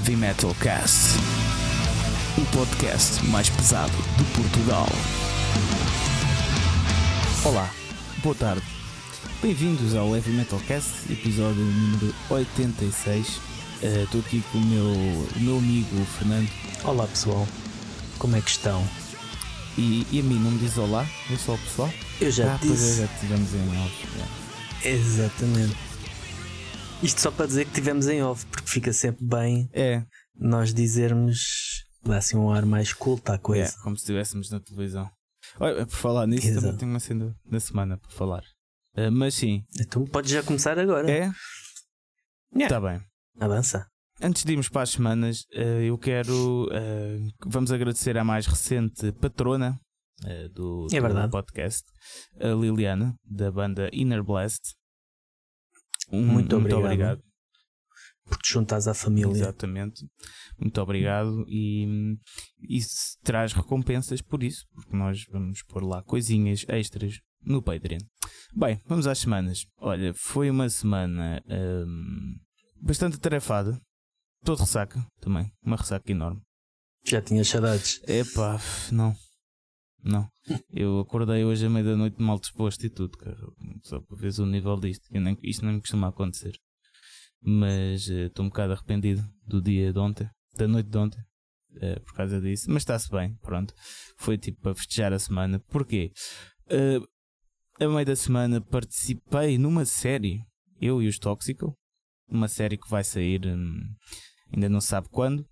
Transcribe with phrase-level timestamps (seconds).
[0.00, 1.18] Heavy Metal Cast,
[2.38, 4.88] o podcast mais pesado de Portugal.
[7.44, 7.70] Olá,
[8.22, 8.62] boa tarde.
[9.42, 13.40] Bem-vindos ao Heavy Metal Cast, episódio número 86.
[13.82, 16.48] Eh, Estou aqui com o meu, o meu amigo Fernando
[16.82, 17.46] Olá pessoal,
[18.18, 18.82] como é que estão?
[19.76, 21.92] e, e a mim não me diz olá, eu sou o pessoal.
[22.22, 23.00] Eu já ah, te pois é, disse.
[23.02, 23.68] já tivemos em
[24.16, 24.88] já.
[24.88, 25.89] Exatamente.
[27.02, 30.04] Isto só para dizer que tivemos em off, porque fica sempre bem É,
[30.34, 33.74] nós dizermos, dá assim um ar mais culto à é, coisa.
[33.82, 35.10] como se estivéssemos na televisão.
[35.58, 36.60] Olha, por falar nisso, Exato.
[36.66, 38.42] também tenho uma cena da semana para falar.
[38.96, 41.10] Eh, mas sim, Então podes já começar agora.
[41.10, 41.14] é?
[41.20, 41.34] Yeah.
[42.54, 43.00] Está bem.
[43.38, 43.86] Avança.
[44.22, 46.68] Antes de irmos para as semanas, eh, eu quero.
[46.72, 49.80] eh, vamos agradecer à mais recente patrona
[50.52, 51.82] do, É do podcast,
[52.38, 54.74] a Liliana, da banda Inner Blast.
[56.12, 56.84] Um- Muito obrigado.
[56.84, 57.22] obrigado.
[58.24, 59.30] Por te juntares à família.
[59.32, 60.06] Exatamente.
[60.58, 61.44] Muito obrigado.
[61.48, 62.16] E
[62.60, 67.98] isso traz recompensas por isso, porque nós vamos pôr lá coisinhas extras no Patreon.
[68.54, 69.66] Bem, vamos às semanas.
[69.78, 72.36] Olha, foi uma semana hum,
[72.80, 73.80] bastante atarefada.
[74.44, 75.50] Todo ressaca também.
[75.64, 76.40] Uma ressaca enorme.
[77.04, 78.00] Já tinha saudades.
[78.06, 78.60] Epá,
[78.92, 79.14] não.
[80.02, 80.28] Não.
[80.72, 83.36] Eu acordei hoje à meia da noite mal disposto e tudo, cara.
[83.82, 85.06] Só para ver o nível disto.
[85.10, 86.58] Eu nem, isto não me costuma acontecer.
[87.42, 91.22] Mas eh, estou um bocado arrependido do dia de ontem, da noite de ontem,
[91.80, 92.66] eh, por causa disso.
[92.68, 93.74] Mas está-se bem, pronto.
[94.18, 95.58] Foi tipo para festejar a semana.
[95.70, 96.12] Porquê?
[96.68, 97.00] Eh,
[97.80, 100.44] a meio da semana participei numa série,
[100.80, 101.74] eu e os Tóxico.
[102.28, 103.82] Uma série que vai sair, hum,
[104.52, 105.44] ainda não sabe quando,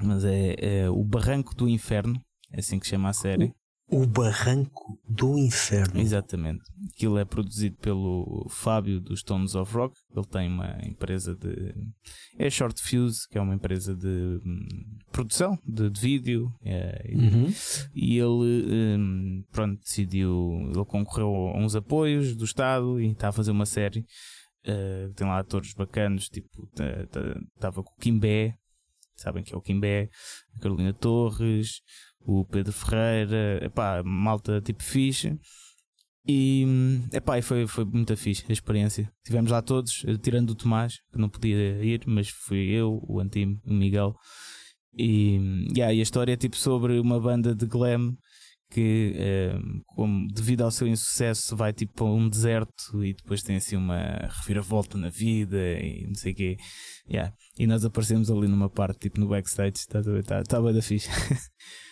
[0.00, 2.20] mas é, é o Barranco do Inferno,
[2.52, 3.52] é assim que chama a série.
[3.90, 6.00] O Barranco do Inferno.
[6.00, 6.62] Exatamente.
[6.94, 9.94] Aquilo é produzido pelo Fábio dos Tones of Rock.
[10.16, 11.74] Ele tem uma empresa de.
[12.38, 14.66] É Short Fuse, que é uma empresa de hum,
[15.12, 16.50] produção de, de vídeo.
[16.64, 17.52] é, e- Uhum.
[17.94, 20.70] E ele, hum, pronto, decidiu.
[20.74, 24.04] Ele concorreu a uns apoios do Estado e está a fazer uma série.
[24.66, 26.66] eh, tem lá atores bacanos, tipo,
[27.54, 28.54] estava com o Kimbé,
[29.14, 30.08] sabem que é o Kimbé,
[30.56, 31.82] a Carolina Torres,
[32.24, 35.38] o Pedro Ferreira, epá, malta tipo fixe.
[36.26, 36.64] E,
[37.12, 39.12] epá, e foi, foi muito fixe a experiência.
[39.22, 43.20] Estivemos lá todos, eh, tirando o Tomás, que não podia ir, mas fui eu, o
[43.20, 44.14] Antimo, o Miguel.
[44.96, 48.16] E, yeah, e a história é tipo sobre uma banda de glam
[48.70, 49.58] que, eh,
[49.94, 53.98] como, devido ao seu insucesso, vai tipo para um deserto e depois tem assim uma
[54.38, 56.56] reviravolta na vida e não sei o quê.
[57.08, 57.34] Yeah.
[57.58, 61.08] E nós aparecemos ali numa parte, tipo no backstage, está tá, tá bem da fixe.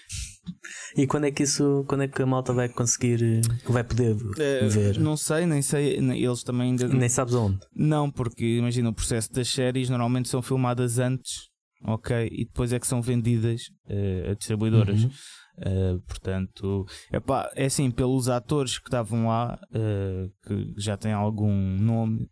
[0.96, 4.94] E quando é que isso, quando é que a malta vai conseguir, vai poder ver?
[4.94, 6.88] Eh, Não sei, nem sei, eles também ainda.
[6.88, 7.58] Nem sabes onde.
[7.74, 11.48] Não, porque imagina o processo das séries normalmente são filmadas antes,
[11.84, 12.28] ok?
[12.30, 15.04] E depois é que são vendidas eh, a distribuidoras.
[15.04, 15.10] Uhum.
[15.58, 21.52] Uh, portanto, epá, é assim, pelos atores que estavam lá, uh, que já têm algum
[21.78, 22.28] nome, uh,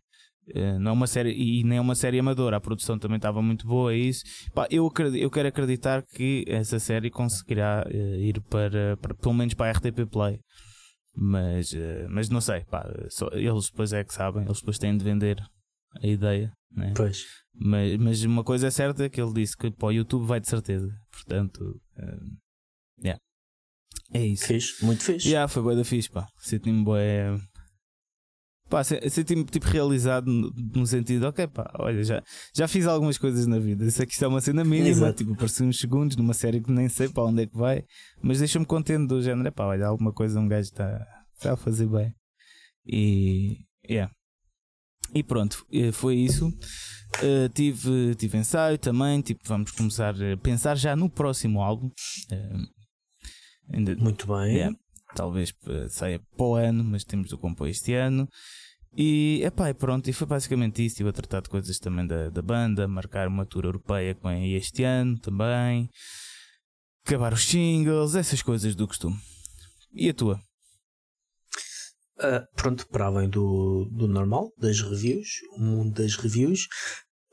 [0.79, 3.65] não é uma série, e nem é uma série amadora, a produção também estava muito
[3.67, 4.23] boa, é isso.
[4.47, 9.33] Epá, eu, acredi- eu quero acreditar que essa série conseguirá uh, ir para, para, pelo
[9.33, 10.39] menos para a RTP Play.
[11.15, 14.95] Mas, uh, mas não sei, pá, só- eles depois é que sabem, eles depois têm
[14.97, 15.37] de vender
[16.01, 16.93] a ideia, né?
[16.95, 17.23] Pois.
[17.53, 20.47] mas, mas uma coisa é certa que ele disse que para o YouTube vai de
[20.47, 21.59] certeza, portanto,
[21.97, 23.19] uh, yeah.
[24.13, 24.45] é isso.
[24.45, 25.29] Fixe, muito fixe.
[25.29, 26.25] Já, foi bué da fixe, pá.
[26.39, 27.37] Senti-me bué.
[28.71, 32.23] Pá, se- senti-me tipo realizado no, no sentido, ok, pá, olha, já,
[32.55, 33.85] já fiz algumas coisas na vida.
[33.85, 35.17] Isso aqui está uma cena mínima, Exato.
[35.17, 37.83] tipo, apareci uns segundos numa série que nem sei para onde é que vai,
[38.23, 41.05] mas deixa-me contente do género, é pá, olha, alguma coisa um gajo está
[41.35, 42.13] está a fazer bem.
[42.85, 43.57] E.
[43.89, 44.11] Yeah.
[45.13, 46.49] E pronto, eh, foi isso.
[47.21, 51.89] Eh, tive, tive ensaio também, tipo, vamos começar a pensar já no próximo álbum.
[52.31, 52.53] Eh,
[53.73, 54.55] ainda, Muito bem.
[54.55, 54.77] Yeah.
[55.15, 58.27] Talvez eh, saia para o ano, mas temos de o compor este ano.
[58.95, 60.93] E epá, e pronto, e foi basicamente isso.
[60.93, 64.53] Estive a tratar de coisas também da, da banda, marcar uma tour europeia vem aí
[64.53, 65.89] este ano também,
[67.05, 69.17] acabar os singles, essas coisas do costume.
[69.93, 70.41] E a tua?
[72.19, 76.67] Ah, pronto, para além do, do normal, das reviews, o mundo das reviews,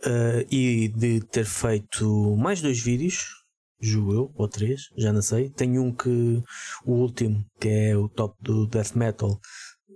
[0.04, 3.26] ah, e de ter feito mais dois vídeos,
[3.80, 5.50] julgo eu, ou três, já não sei.
[5.50, 6.42] Tenho um que,
[6.84, 9.38] o último, que é o top do Death Metal,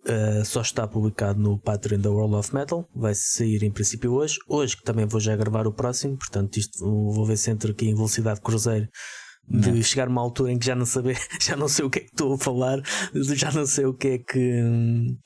[0.07, 4.37] ah, só está publicado no Patreon da World of Metal, vai sair em princípio hoje.
[4.49, 7.89] Hoje que também vou já gravar o próximo, portanto isto vou ver se entro aqui
[7.89, 8.89] em velocidade cruzeiro
[9.49, 9.83] de Não.
[9.83, 12.03] chegar a uma altura em que já não saber, já não sei o que é
[12.03, 12.81] que estou a falar,
[13.35, 15.17] já não sei o que é que hum,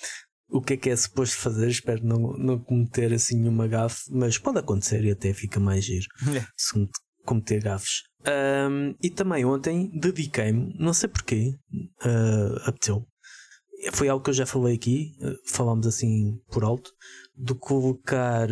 [0.50, 1.68] o que é que é suposto fazer.
[1.68, 6.06] Espero não, não cometer assim nenhuma gafe, mas pode acontecer e até fica mais giro
[6.36, 6.44] É.
[6.56, 6.88] se
[7.24, 8.02] cometer gafes.
[8.26, 11.54] Um, e também ontem dediquei-me, não sei porquê,
[12.04, 13.06] uh, apeteceu.
[13.92, 16.90] Foi algo que eu já falei aqui, uh, falámos assim por alto,
[17.36, 18.48] de colocar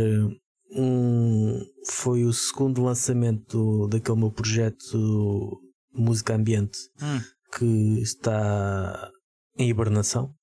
[0.71, 1.61] um.
[1.87, 5.61] Foi o segundo lançamento daquele meu projeto
[5.93, 7.21] música ambiente Hum.
[7.57, 9.11] que está
[9.59, 10.35] em hibernação.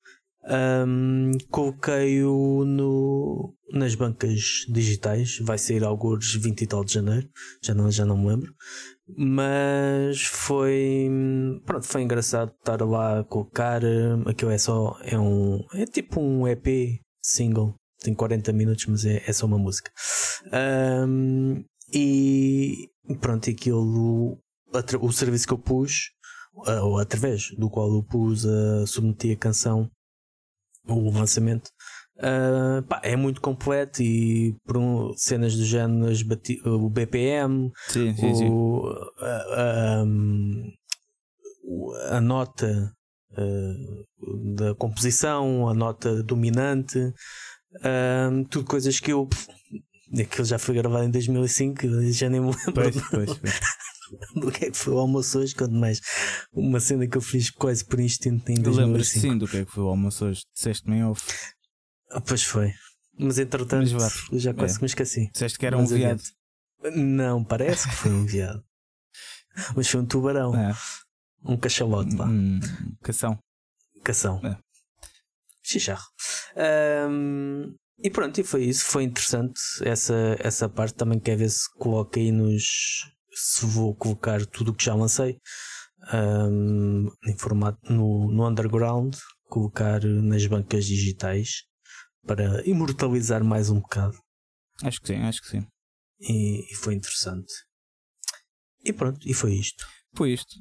[0.44, 7.30] Um, Coloquei-o no, nas bancas digitais, vai sair alguns 20 e tal de janeiro,
[7.62, 8.54] já não, já não me lembro.
[9.18, 11.10] Mas foi
[11.66, 13.82] pronto, foi engraçado estar lá a colocar.
[14.26, 19.24] Aquilo é só é um é tipo um EP single, tem 40 minutos, mas é,
[19.28, 19.92] é só uma música.
[21.08, 21.64] Um,
[21.94, 24.38] e pronto, aquilo
[25.02, 26.12] o serviço que eu pus,
[26.66, 29.90] ah, ou através do qual eu pus a submeti a canção,
[30.88, 31.70] o lançamento,
[32.22, 36.14] ah, pá, é muito completo e por um- cenas do género
[36.66, 38.50] o BPM, Sim, sim, sim.
[38.50, 38.88] o,
[39.20, 40.06] a, a-
[42.18, 42.92] a nota
[43.34, 46.98] uh, da composição, a nota dominante,
[48.30, 49.28] um, tudo coisas que eu.
[50.20, 53.60] Aquilo já foi gravado em 2005, eu já nem me lembro Pois, pois, pois.
[54.36, 56.02] do que é que foi o almoço hoje, quanto mais
[56.52, 59.20] uma cena que eu fiz quase por instinto em Lembras-te 2005.
[59.22, 60.42] sim do que é que foi o almoço hoje?
[60.54, 61.32] Disseste-me em off.
[62.12, 62.74] Ah, pois foi.
[63.18, 63.90] Mas entretanto,
[64.32, 64.76] Mas já quase É.
[64.78, 65.30] que me esqueci.
[65.32, 66.20] Disseste que era um Mas viado.
[66.20, 66.98] adiante.
[67.00, 68.64] Não, parece que foi um viado.
[69.76, 70.74] Mas foi um tubarão, É.
[71.46, 72.26] um cachalote, pá.
[72.26, 72.60] Hum,
[73.04, 73.38] cação.
[74.04, 74.42] Cação.
[74.46, 74.58] É.
[75.64, 76.06] Xixarro.
[76.56, 78.86] Ahm, e pronto, e foi isso.
[78.86, 80.96] Foi interessante essa, essa parte.
[80.96, 82.66] Também quer ver se coloco aí nos.
[83.34, 85.38] Se vou colocar tudo o que já lancei
[86.12, 89.16] ahm, em formato no, no underground,
[89.46, 91.64] colocar nas bancas digitais
[92.26, 94.18] para imortalizar mais um bocado.
[94.84, 95.68] Acho que sim, acho que sim.
[96.22, 97.52] E, e foi interessante.
[98.84, 99.86] E pronto, e foi isto.
[100.16, 100.56] Foi isto.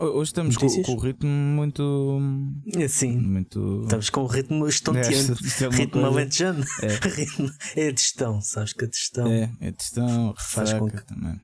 [0.00, 2.18] Ho- Hoje estamos com, com o ritmo muito.
[2.66, 3.82] E assim, Muito.
[3.84, 5.32] estamos com um ritmo estonteante.
[5.62, 6.64] É uma Ritmo coisa- alentejano.
[6.82, 6.88] É.
[7.08, 9.26] Ritmo- É a digestão, sabes que a digestão.
[9.30, 11.40] É, é testão, Faz com ressaca também.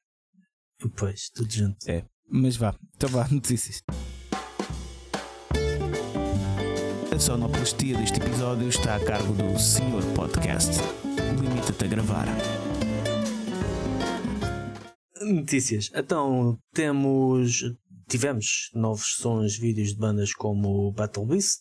[0.96, 1.78] Pois, tudo junto.
[2.28, 3.82] Mas vá, então vá, notícias.
[7.20, 10.70] Sonoplastia deste episódio está a cargo do Senhor Podcast.
[11.38, 12.26] Limita-te a gravar.
[15.20, 15.90] Notícias.
[15.94, 17.62] Então, temos.
[18.08, 21.60] Tivemos novos sons, vídeos de bandas como Battle Beast.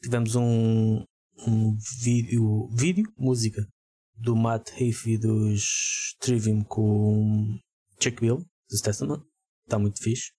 [0.00, 1.04] Tivemos um,
[1.44, 3.66] um vídeo, vídeo, música
[4.14, 7.58] do Matt Heath e dos Trivium com
[8.00, 9.22] Chuck Bill, dos Testament.
[9.66, 10.30] Está muito fixe.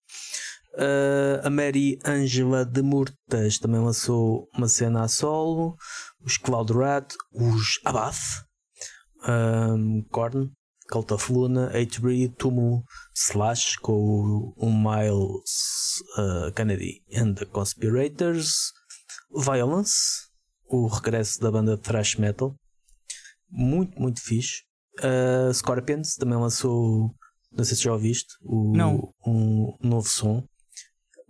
[0.74, 5.76] Uh, a Mary Angela de Murtas também lançou uma cena a solo.
[6.24, 8.46] Os Cloud Rat, os Abath,
[9.28, 10.52] um, Korn,
[10.92, 12.84] Cult of Luna, H-Breed, Tumu,
[13.16, 18.72] Slash com o, Miles uh, Kennedy and the Conspirators,
[19.34, 20.28] Violence,
[20.68, 22.56] o regresso da banda de thrash metal,
[23.50, 24.64] muito, muito fixe.
[25.00, 27.16] Uh, Scorpions também lançou,
[27.52, 30.46] não sei se já ouviste, o, um novo som.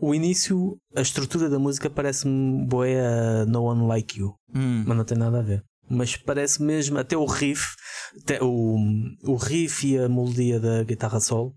[0.02, 4.98] O início, a estrutura da música parece-me boa a No One Like You Hum, mas
[4.98, 5.64] não tem nada a ver.
[5.88, 7.76] Mas parece mesmo, até o riff,
[8.24, 8.78] até o,
[9.24, 11.54] o riff e a melodia da guitarra solo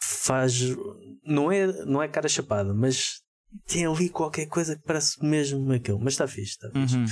[0.00, 0.54] faz.
[1.26, 3.22] Não é, não é cara chapada, mas
[3.66, 5.98] tem ali qualquer coisa que parece mesmo aquilo.
[5.98, 6.96] Mas está fixe, está fixe.
[6.96, 7.06] uhum.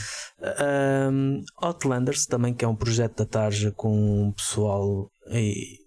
[1.10, 5.81] Um, Outlanders também, que é um projeto da Tarja com um pessoal e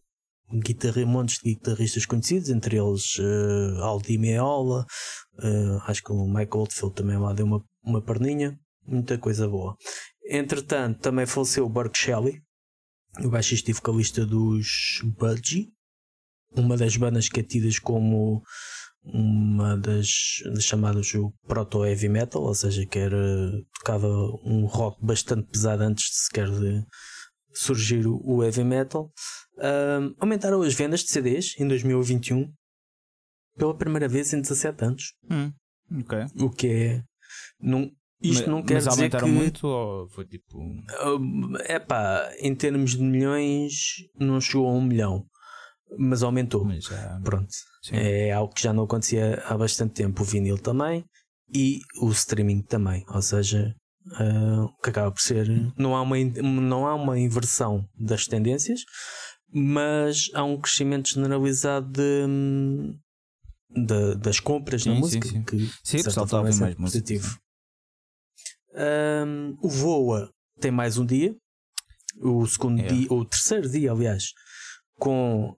[0.51, 4.85] guitarra, montes de guitarristas conhecidos, entre eles uh, Aldi Meola,
[5.39, 9.75] uh, acho que o Mike Oldfield também lá deu uma, uma perninha, muita coisa boa.
[10.27, 12.41] Entretanto, também faleceu o Burke Shelley,
[13.23, 15.71] o baixista e vocalista dos Budgie,
[16.55, 18.43] uma das bandas que é tidas como
[19.03, 24.07] uma das, das chamadas o proto heavy metal, ou seja, que era tocava
[24.43, 26.83] um rock bastante pesado antes de sequer de
[27.53, 29.11] surgir o heavy metal.
[29.57, 32.51] Ahm, aumentaram as vendas de CDs em 2021
[33.57, 35.53] pela primeira vez em 17 anos, Hum,
[36.39, 37.03] o que é
[37.59, 37.89] não,
[38.21, 40.59] isto mas, não quer mas dizer aumentaram que muito ou foi tipo.
[41.65, 43.73] é pá, em termos de milhões
[44.19, 45.25] não chegou a um milhão,
[45.97, 46.65] mas aumentou.
[46.65, 47.19] Mas já.
[47.23, 47.51] Pronto.
[47.81, 47.95] Sim.
[47.95, 50.21] É algo que já não acontecia há bastante tempo.
[50.21, 51.05] O vinil também
[51.53, 53.05] e o streaming também.
[53.09, 53.75] Ou seja,
[54.13, 55.47] ah, o que acaba por ser.
[55.77, 58.81] Não há, uma, não há uma inversão das tendências,
[59.57, 62.97] mas há um crescimento generalizado de, hum,
[63.69, 65.27] de- das compras na Sim, sim, música.
[65.29, 65.43] sim.
[65.43, 65.69] Que, Sim, o
[66.03, 66.81] certa pessoal está a é mais música.
[66.81, 67.39] positivo.
[68.73, 71.33] Um, o Voa tem mais um dia,
[72.21, 72.87] o segundo É.
[72.87, 74.31] dia, o terceiro dia, aliás,
[74.97, 75.55] com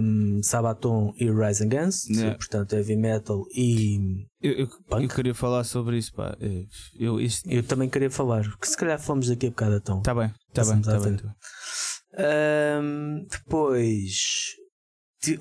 [0.00, 2.34] um, Sabaton e Rise Against, É.
[2.34, 4.68] portanto heavy metal e Eu, eu,
[5.00, 6.36] eu queria falar sobre isso, pá.
[6.98, 7.48] Eu, isto...
[7.50, 10.02] eu também queria falar, que se calhar falamos daqui a bocado então.
[10.02, 11.16] Tá bem, tá bem, Passamos à tá bem.
[11.16, 11.34] tá bem.
[12.14, 14.54] Um, depois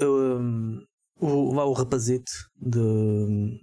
[0.01, 0.81] um,
[1.19, 3.59] o, lá o rapazito de,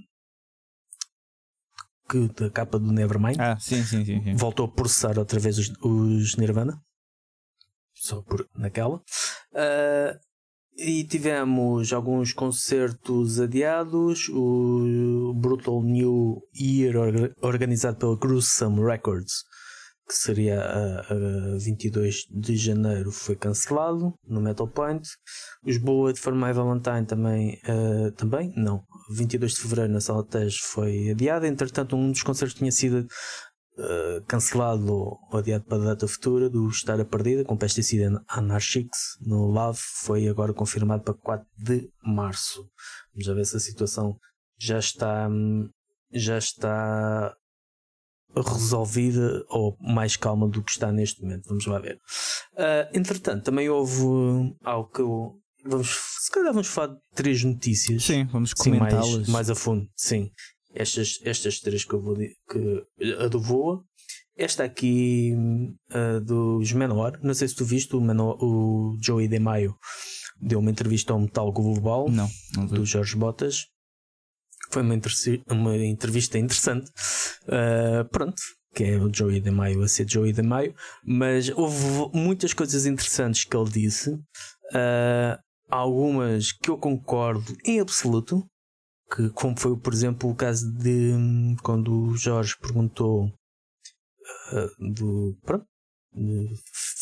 [2.08, 4.22] que, da capa do Nevermind Ah, sim, sim, sim.
[4.22, 4.34] sim.
[4.36, 6.80] voltou a processar outra vez os, os Nirvana
[7.94, 9.02] só por naquela
[9.54, 10.18] Ah,
[10.76, 19.44] e tivemos alguns concertos adiados o Brutal New Year orga- organizado pela Gruesome Records
[20.12, 25.08] que seria a, a 22 de janeiro foi cancelado no Metal Point.
[25.64, 28.52] Os Bullet for My Valentine também ah, também?
[28.56, 28.84] Não.
[29.10, 31.46] 22 de fevereiro na Sala Tejo foi adiado.
[31.46, 33.06] Entretanto um dos concertos tinha sido
[33.74, 39.16] Uh, cancelado ou adiado para a data futura do Estar a Perdida com Pesticida Anarchics
[39.22, 42.68] no LAV foi agora confirmado para 4 de março.
[43.14, 44.18] Vamos ver se a situação
[44.58, 45.70] já está hum,
[46.12, 47.34] já está
[48.36, 51.48] resolvida ou mais calma do que está neste momento.
[51.48, 51.96] Vamos lá ver.
[52.54, 54.02] Uh, entretanto, também houve
[54.64, 58.94] algo que eu vamos, se calhar vamos falar de três notícias Sim, vamos Sim, mais,
[58.94, 59.28] comentá-las.
[59.28, 60.30] mais a fundo, sim.
[60.74, 63.84] Estas, estas três que eu vou dizer, que, a do Voa,
[64.36, 65.34] esta aqui
[65.90, 69.76] a dos Menor, não sei se tu viste, o, Menor, o Joey De Maio
[70.40, 73.66] deu uma entrevista ao Metal Global Não, não do Jorge Botas.
[74.72, 74.98] Foi uma,
[75.50, 76.90] uma entrevista interessante.
[77.44, 78.40] Uh, pronto,
[78.74, 80.74] que é o Joey De Maio a ser Joey De Maio,
[81.04, 84.10] mas houve muitas coisas interessantes que ele disse.
[84.10, 85.38] Uh,
[85.68, 88.46] algumas que eu concordo em absoluto,
[89.14, 91.12] que como foi, por exemplo, o caso de
[91.62, 95.66] quando o Jorge perguntou uh, do pronto,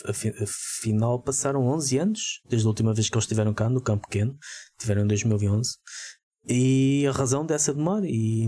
[0.06, 4.36] afinal passaram 11 anos desde a última vez que eles estiveram cá no Campo Pequeno,
[4.78, 5.76] tiveram em 2011
[6.50, 8.46] e a razão dessa demora e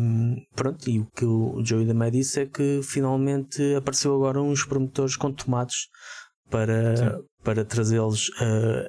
[0.56, 5.14] pronto, e o que o Joey da disse é que finalmente apareceu agora uns promotores
[5.16, 5.87] com tomates
[6.50, 7.25] para, Sim.
[7.44, 8.30] para trazê-los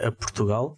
[0.02, 0.76] a, a Portugal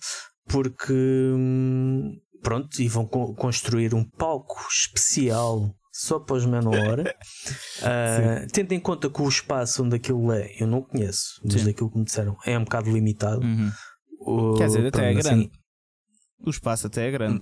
[0.47, 2.13] porque hum,
[2.43, 6.99] pronto, e vão co- construir um palco especial só para os Menor.
[6.99, 11.65] uh, tendo em conta que o espaço onde aquilo é, eu não conheço, mas Sim.
[11.65, 13.41] daquilo que me disseram, é um bocado limitado.
[13.41, 13.71] Uhum.
[14.19, 15.51] O- Quer dizer, até é assim, grande.
[16.45, 17.41] O espaço até é grande.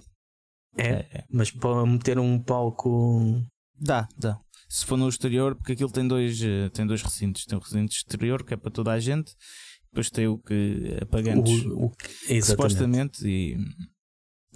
[0.78, 1.24] É, é.
[1.30, 3.42] mas para meter um palco.
[3.80, 4.40] Dá, dá.
[4.70, 7.46] Se for no exterior, porque aquilo tem dois, eh, tem dois recintos.
[7.46, 9.34] Tem o recinto exterior, que é para toda a gente,
[9.92, 12.46] depois tem o que é pagantes, o, o, que exatamente.
[12.46, 13.58] supostamente, e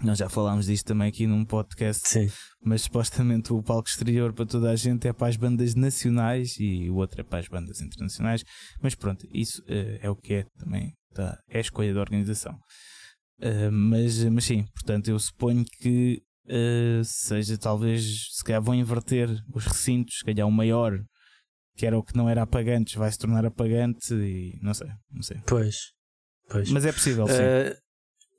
[0.04, 2.32] nós já falámos disto também aqui num podcast, Sim,
[2.64, 6.90] mas supostamente o palco exterior para toda a gente é para as bandas nacionais e
[6.90, 8.44] o outro é para as bandas internacionais.
[8.82, 12.58] Mas pronto, isso eh, é o que é também, tá, é a escolha da organização.
[13.40, 19.30] Eh, mas, mas sim, portanto, eu suponho que eh, seja talvez, se calhar vão inverter
[19.54, 20.98] os recintos, se calhar o maior,
[21.76, 25.22] que era o que não era apagante, vai se tornar apagante e não sei, não
[25.22, 25.38] sei.
[25.46, 25.94] pois.
[26.50, 26.70] pois.
[26.72, 27.34] Mas é possível, sim.
[27.34, 27.78] Uh,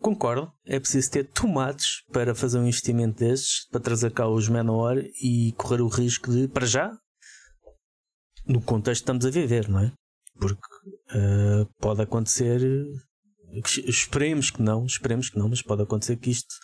[0.01, 4.97] concordo, é preciso ter tomates para fazer um investimento destes, para trazer cá os Menor
[5.23, 6.91] e correr o risco de, para já,
[8.47, 9.93] no contexto que estamos a viver, não é?
[10.41, 10.61] Porque
[11.15, 12.61] uh, pode acontecer.
[13.87, 16.55] Esperemos que não, esperemos que não, mas pode acontecer que isto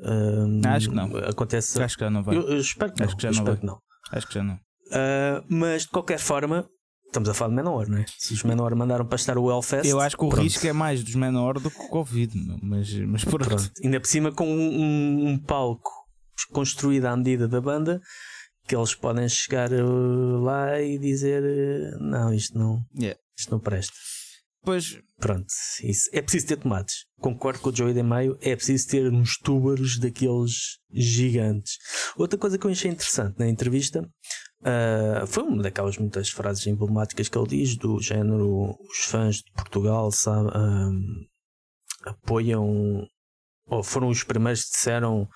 [0.00, 1.16] uh, Acho que não.
[1.18, 1.84] aconteça.
[1.84, 2.36] Acho que já não vai.
[2.36, 3.16] Eu, eu espero que Acho não.
[3.16, 3.58] que já não vai.
[3.62, 3.78] não.
[4.12, 4.54] Acho que já não.
[4.54, 6.68] Uh, mas de qualquer forma,
[7.06, 8.04] estamos a falar de Menor, não é?
[8.18, 9.88] Se os Menor mandaram para estar o Hellfest.
[9.88, 10.42] Eu acho que o pronto.
[10.44, 13.44] risco é mais dos menores do que o Covid, mas, mas pronto.
[13.46, 13.70] Pronto.
[13.82, 15.90] Ainda por cima com um, um- palco
[16.52, 18.00] construído à medida da banda
[18.68, 23.18] que eles podem chegar uh, lá e dizer uh, não, isto não, Yeah.
[23.38, 23.94] isto não presta.
[24.66, 25.46] Pois, Pronto,
[25.84, 26.10] isso.
[26.12, 27.06] é preciso ter tomates.
[27.20, 31.78] Concordo com o Joey de Maio, é preciso ter uns túbaros daqueles gigantes.
[32.16, 37.28] Outra coisa que eu achei interessante na entrevista uh, foi uma daquelas muitas frases emblemáticas
[37.28, 41.26] que ele diz, do género: os fãs de Portugal sabe, um,
[42.04, 43.06] apoiam,
[43.66, 45.28] ou foram os primeiros que disseram,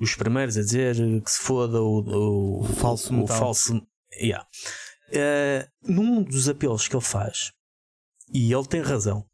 [0.00, 3.36] os primeiros a dizer que se foda o, o, O falso o metal.
[3.36, 3.82] falso.
[4.22, 4.46] Yeah.
[5.10, 7.52] Uh, num dos apelos que ele faz,
[8.32, 9.24] e ele tem razão.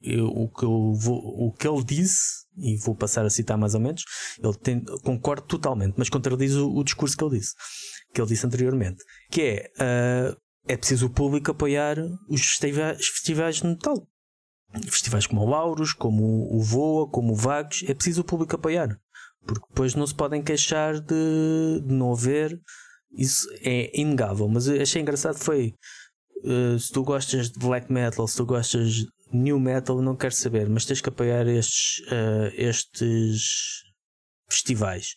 [0.00, 2.20] Eu- o, que eu vou, o que ele disse,
[2.58, 4.02] e vou passar a citar mais ou menos,
[4.42, 7.54] ele tem, concordo totalmente, mas contradiz o, o discurso que ele disse,
[8.12, 11.96] que ele disse anteriormente, que é ah, é preciso o público apoiar
[12.28, 14.06] os festivais, festivais de metal.
[14.88, 18.88] Festivais como o Lauros, como o Voa, como o Vagos, é preciso o público apoiar.
[19.44, 22.58] Porque depois não se podem queixar de, de não haver
[23.12, 24.48] Isso é inegável.
[24.48, 25.74] Mas achei engraçado foi
[26.44, 30.34] uh, se tu gostas de black metal, se tu gostas de new metal, não quero
[30.34, 33.82] saber, mas tens que apoiar estes, uh, estes
[34.48, 35.16] festivais.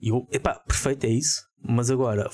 [0.00, 1.42] E eu, epá, perfeito, é isso.
[1.62, 2.30] Mas agora,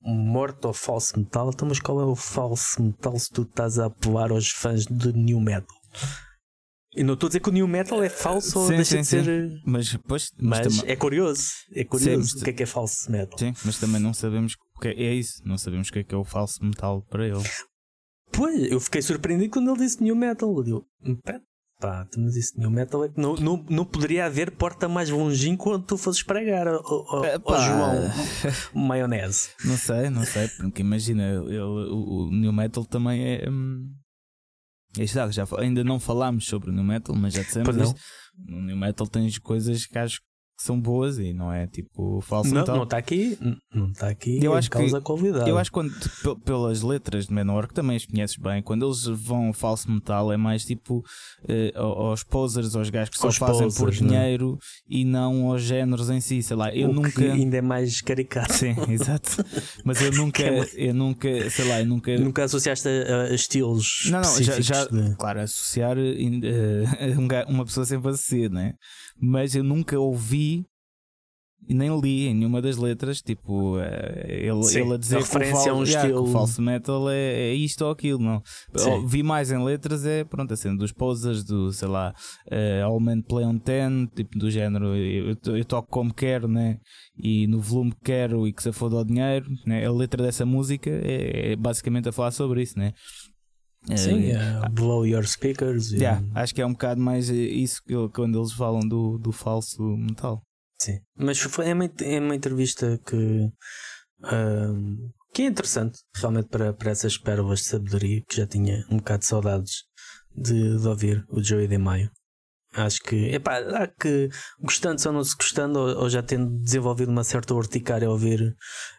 [0.00, 3.86] morto ou falso metal, então, mas qual é o falso metal se tu estás a
[3.86, 5.76] apelar aos fãs de new metal?
[6.96, 9.06] E não estou a dizer que o new metal é falso ou deixa sim, de
[9.06, 9.24] ser.
[9.24, 9.60] sim.
[9.66, 11.48] Mas, pois, Mas, mas, é curioso.
[11.72, 13.36] É curioso Sim, o que é que é falso metal.
[13.36, 15.40] sim, mas também não sabemos que é, é isso.
[15.44, 17.42] Não sabemos o que é que é o falso metal para ele.
[18.32, 20.54] Pois, eu fiquei surpreendido quando ele disse new metal.
[20.56, 21.40] Eu digo, "Hum, pera,
[21.80, 25.08] pá, tu mas isso new metal é que não, não, não poderia haver porta mais
[25.08, 27.58] longínqua quando tu fosses pregar ao, ao, ao Epá.
[27.58, 29.50] João maionese.
[29.64, 33.48] Não sei, não sei, porque imagina, ele, o, o New Metal também é.
[33.48, 33.90] Hum,
[34.98, 38.00] está, já, ainda não falámos sobre o New Metal, mas já dissemos isto.
[38.36, 40.26] No New Metal tens coisas que acho que
[40.56, 42.76] são boas e não é tipo falso Não, metal.
[42.76, 43.36] não está aqui,
[43.74, 45.50] não está aqui Eu acho que- causa qualidade.
[45.50, 48.86] Eu acho que quando, pe- pelas letras de Menor, que também as conheces bem, quando
[48.86, 51.02] eles vão falso metal é mais tipo
[51.48, 54.20] eh, ao- aos posers, aos gajos que só Aos fazem por posers, não é?
[54.22, 54.58] dinheiro
[54.88, 56.74] e não aos géneros em si, sei lá.
[56.74, 57.10] Eu o nunca.
[57.10, 58.52] que ainda é mais caricato.
[58.52, 59.44] Sim, exato.
[59.84, 60.42] Mas eu nunca,
[60.74, 62.16] eu nunca, sei lá, eu nunca.
[62.16, 65.96] Nunca associaste a, a estilos Não, não, já, já de- claro, associar
[67.28, 68.74] ga- uma pessoa sempre associa, né?
[69.20, 70.66] Mas eu nunca ouvi
[71.66, 75.22] e nem li em nenhuma das letras, tipo, eh, ele, Sim, ele a dizer a
[75.22, 78.42] que o, fal- a um yeah, estilo- falso metal é, é isto ou aquilo, não.
[78.76, 79.06] Sim.
[79.06, 82.14] Vi mais em letras, é pronto, a cena dos posers, do sei lá,
[82.50, 86.78] eh, All Men Play on Ten, tipo do género, eu, eu, toco como quero, né?
[87.16, 89.86] E no volume que quero e que se foda o dinheiro, né?
[89.86, 92.92] A letra dessa música é, é basicamente a falar sobre isso, né?
[93.96, 95.92] Sim, é, blow your speakers.
[95.92, 99.18] e- Yeah, acho que é um bocado mais eh, isso que quando eles falam do,
[99.18, 100.42] do falso metal.
[100.80, 101.00] Sim.
[101.16, 103.50] Mas foi, é, uma, é uma entrevista que,
[104.22, 104.96] ahm,
[105.32, 109.20] que é interessante, realmente, para, para essas pérolas de sabedoria que já tinha um bocado
[109.20, 109.72] de saudades
[110.34, 112.10] de, de ouvir o Joey de Maio.
[112.72, 114.28] Acho que, epá, há que
[114.60, 118.52] gostando ou não se gostando, ou, ou já tendo desenvolvido uma certa urticária a ouvir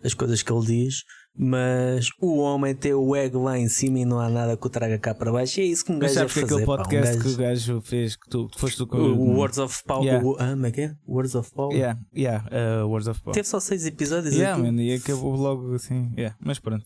[0.04, 1.04] as coisas que ele diz,
[1.38, 4.70] mas o homem tem o ego lá em cima e não há nada que o
[4.70, 5.60] traga cá para baixo.
[5.60, 6.54] E é isso que um Mas gajo deve sabes que fazer.
[6.54, 8.98] aquele pá, um podcast gajo- que o gajo fez, que tu que foste tu com
[8.98, 10.04] o, o Words of Power.
[10.06, 10.26] Yeah.
[10.26, 10.96] O, ah, como é que é?
[11.08, 11.76] Words of Power.
[11.76, 13.34] Yeah, yeah, uh, Words of Power.
[13.34, 14.74] Teve só seis episódios Yeah, aquilo.
[14.74, 16.12] man, e acabou logo assim.
[16.18, 16.86] Yeah, mas pronto.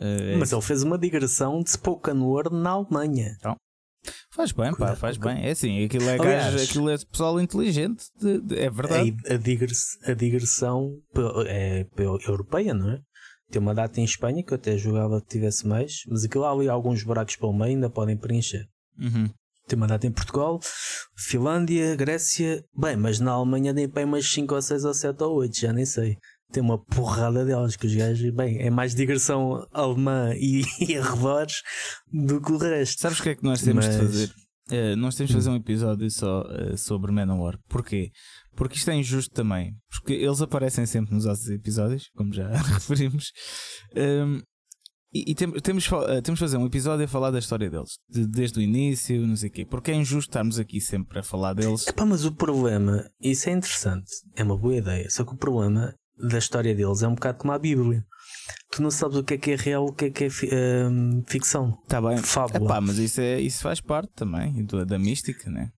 [0.00, 3.36] Uh, Mas ele fez uma digressão de spoken word na Alemanha.
[4.34, 5.46] faz bem, pá, faz bem.
[5.46, 9.14] É assim, aquilo é, Aliás- gajo, aquilo é pessoal inteligente, de- de- é verdade.
[9.28, 10.96] A, a, digress- a digressão
[11.46, 13.00] é pe- europeia, não é?
[13.52, 16.50] Tem uma data em Espanha que eu até jogava que tivesse mais, mas aquilo há
[16.50, 18.64] ali alguns buracos pelo meio ainda podem preencher.
[18.98, 19.28] Uhum.
[19.68, 20.58] Tem uma data em Portugal,
[21.16, 22.64] Finlândia, Grécia.
[22.74, 25.70] Bem, mas na Alemanha tem bem mais 5 ou 6 ou 7 ou 8, já
[25.70, 26.16] nem sei.
[26.50, 31.56] Tem uma porrada delas que os gajos, bem, é mais digressão alemã e, e arredores
[32.10, 33.02] do que o resto.
[33.02, 34.32] Sabes o que é que nós temos de Mas- fazer?
[34.70, 37.58] Uh, nós temos de fazer um episódio só uh, sobre Manowar.
[37.68, 38.10] Porquê?
[38.54, 39.74] Porque isto é injusto também.
[39.90, 43.32] Porque eles aparecem sempre nos nossos episódios, como já referimos.
[43.96, 44.40] Um,
[45.14, 47.98] e e tem- temos, uh, temos de fazer um episódio a falar da história deles,
[48.08, 49.66] de- desde o início, não sei o quê.
[49.66, 51.86] Porque é injusto estarmos aqui sempre a falar deles.
[51.86, 55.94] Epá, mas o problema, isso é interessante, é uma boa ideia, só que o problema
[56.18, 58.04] da história deles é um bocado como a Bíblia.
[58.70, 61.22] Tu não sabes o que é que é real, o que é que é hum,
[61.28, 61.76] ficção.
[61.82, 62.16] Está bem.
[62.18, 62.64] Fábula.
[62.64, 65.70] Epá, mas isso, é, isso faz parte também do- da mística, né?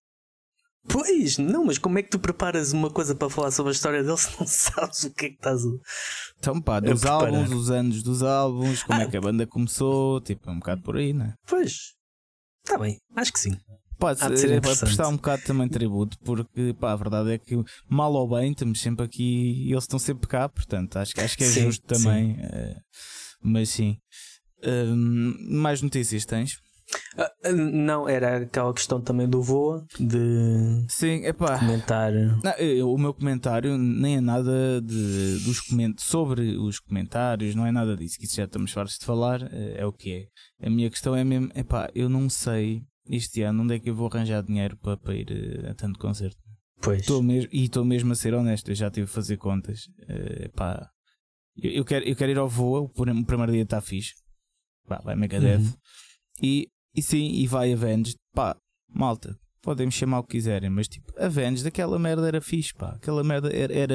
[0.88, 4.02] Pois, não, mas como é que tu preparas uma coisa para falar sobre a história
[4.02, 5.68] deles se não sabes o que é que estás a.
[6.38, 9.08] Então, pá, dos álbuns, os anos dos álbuns, como é Ah.
[9.08, 11.34] que a banda começou, tipo, é um bocado por aí, né?
[11.46, 11.94] Pois,
[12.64, 13.56] está bem, acho que sim.
[13.96, 14.80] Pode Há ser interessante.
[14.80, 17.56] prestar um bocado também tributo, porque pá, a verdade é que
[17.88, 21.38] mal ou bem estamos sempre aqui e eles estão sempre cá, portanto acho, que- acho
[21.38, 22.36] que é Sim, justo também.
[22.40, 22.76] eh,
[23.40, 23.96] mas sim.
[24.62, 26.58] Hum, mais notícias tens?
[27.16, 31.58] Ah, ah, não, era aquela questão também do Voa, de Sim, é pá.
[31.58, 32.12] comentar.
[32.12, 37.66] Não, eu- o meu comentário nem é nada de, dos coment sobre os comentários, não
[37.66, 40.28] é nada disso, que isso já estamos fartos de falar, eh, é o que
[40.60, 40.66] é.
[40.66, 43.94] A minha questão é mesmo, epá, eu não sei este ano onde é que eu
[43.94, 46.36] vou arranjar dinheiro para, para ir eh, a tanto concerto.
[46.82, 49.88] Pois, Estou mesmo, e estou mesmo a ser honesto, eu já tive a fazer contas.
[50.44, 50.90] Epá,
[51.56, 54.12] eu, eu quero, eu quero ir ao Voa, o prim- o primeiro dia está fixe.
[54.86, 55.60] Pá, vai Megadeth.
[55.60, 55.72] Uhum.
[56.42, 58.16] E, e sim, e vai Avenged.
[58.34, 58.56] Pá,
[58.88, 62.90] malta, podem me chamar o que quiserem, mas tipo, Avenged, aquela merda era fixe, pá.
[62.90, 63.72] Aquela merda era.
[63.74, 63.94] era...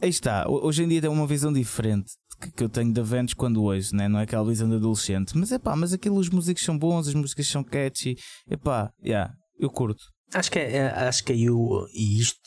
[0.00, 2.12] Aí está, ho- hoje em dia tem uma visão diferente
[2.56, 4.08] que, eu tenho de Avenged quando ouço, né?
[4.08, 5.36] não é aquela visão de adolescente.
[5.38, 8.16] Mas é pá, mas aquilo, os músicos são bons, as músicas são catchy.
[8.48, 10.02] É pá, yeah, eu curto.
[10.34, 12.40] Acho que, é, é- acho que aí o, e isto,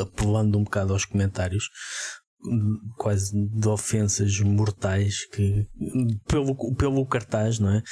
[0.00, 1.64] apelando um bocado aos comentários,
[2.96, 5.66] quase de ofensas mortais que
[6.26, 7.82] pelo, pelo cartaz, não é?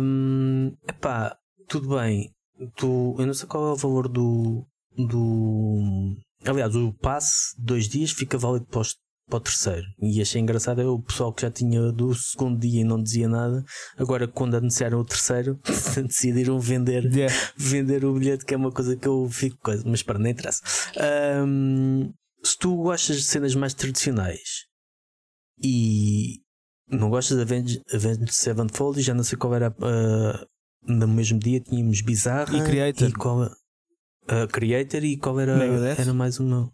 [0.00, 1.36] Um, epá,
[1.68, 2.30] tudo bem.
[2.76, 4.66] Tu, eu não sei qual é o valor do.
[4.96, 8.94] do aliás, o passe dois dias fica válido para, os,
[9.28, 9.86] para o terceiro.
[10.00, 13.28] E achei engraçado é o pessoal que já tinha do segundo dia e não dizia
[13.28, 13.62] nada.
[13.98, 15.58] Agora, quando anunciaram o terceiro,
[16.06, 17.34] decidiram vender, yeah.
[17.56, 20.62] vender o bilhete, que é uma coisa que eu fico coisa, mas para nem interessa.
[21.46, 22.10] Um,
[22.46, 24.66] se tu gostas de cenas mais tradicionais
[25.62, 26.40] e
[26.88, 29.70] não gostas de Avenged, Avenged Sevenfold, já não sei qual era.
[29.70, 30.46] Uh,
[30.82, 33.08] no mesmo dia tínhamos Bizarra e Creator.
[33.08, 35.56] E qual, uh, Creator e qual era?
[35.56, 36.00] Megadeth?
[36.00, 36.70] Era mais uma.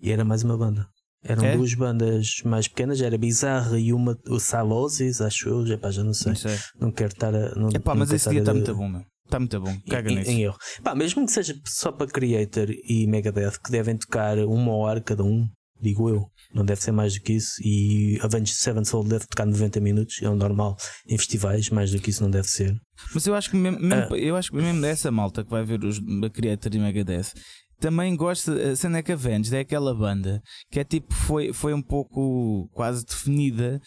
[0.00, 0.86] E era mais uma banda.
[1.22, 1.56] Eram é?
[1.56, 6.02] duas bandas mais pequenas, era Bizarra e uma, o Salosis, acho eu, já, pá, já
[6.02, 6.32] não sei.
[6.32, 6.58] Não, sei.
[6.80, 7.54] não quero estar a.
[7.54, 9.04] Não, Epá, mas esse dia está muito bom, meu.
[9.30, 10.30] Está muito bom, caga em, nisso.
[10.32, 10.58] Em erro.
[10.82, 15.22] Pá, mesmo que seja só para Creator e Megadeth, que devem tocar uma hora cada
[15.22, 15.48] um,
[15.80, 16.26] digo eu.
[16.52, 17.52] Não deve ser mais do que isso.
[17.62, 20.76] E Avenged Sevenfold deve tocar 90 minutos, é o normal
[21.08, 22.74] em festivais, mais do que isso não deve ser.
[23.14, 25.64] Mas eu acho que mesmo, mesmo, uh, eu acho que mesmo dessa malta que vai
[25.64, 26.00] ver os
[26.32, 27.32] Creator e Megadeth
[27.78, 28.50] também gosto.
[28.50, 32.68] A cena é que Avenged é aquela banda que é tipo, foi, foi um pouco
[32.72, 33.80] quase definida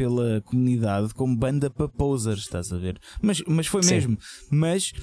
[0.00, 2.98] pela comunidade como banda para posers, estás a ver?
[3.20, 3.94] Mas, mas foi Sim.
[3.94, 4.18] mesmo.
[4.50, 4.94] Mas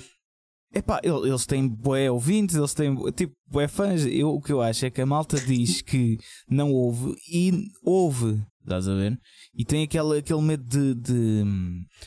[0.74, 4.06] Epá, eles têm bué ouvintes, eles têm tipo bué fãs.
[4.06, 6.18] Eu, o que eu acho é que a malta diz que
[6.50, 9.20] não ouve e ouve, estás a ver?
[9.56, 11.44] E tem aquele, aquele medo de, de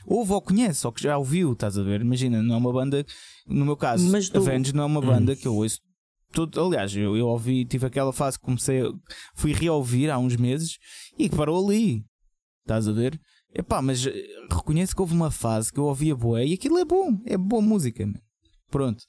[0.05, 2.01] ouve ou conhece, ou que já ouviu, estás a ver?
[2.01, 3.07] Imagina, não é uma banda,
[3.47, 4.39] no meu caso, Mas tu...
[4.39, 5.37] Avenged não é uma banda hum.
[5.37, 5.79] que eu ouço.
[6.33, 8.83] Tudo, aliás, eu, eu ouvi, tive aquela fase que comecei,
[9.35, 10.77] fui reouvir há uns meses
[11.19, 12.05] e que parou ali,
[12.63, 13.21] estás a ver?
[13.55, 14.13] Epá, mas eh,
[14.51, 17.63] reconheço que houve uma fase que eu ouvia boé e aquilo é bom, é boa
[17.63, 18.07] música.
[18.71, 19.03] Pronto.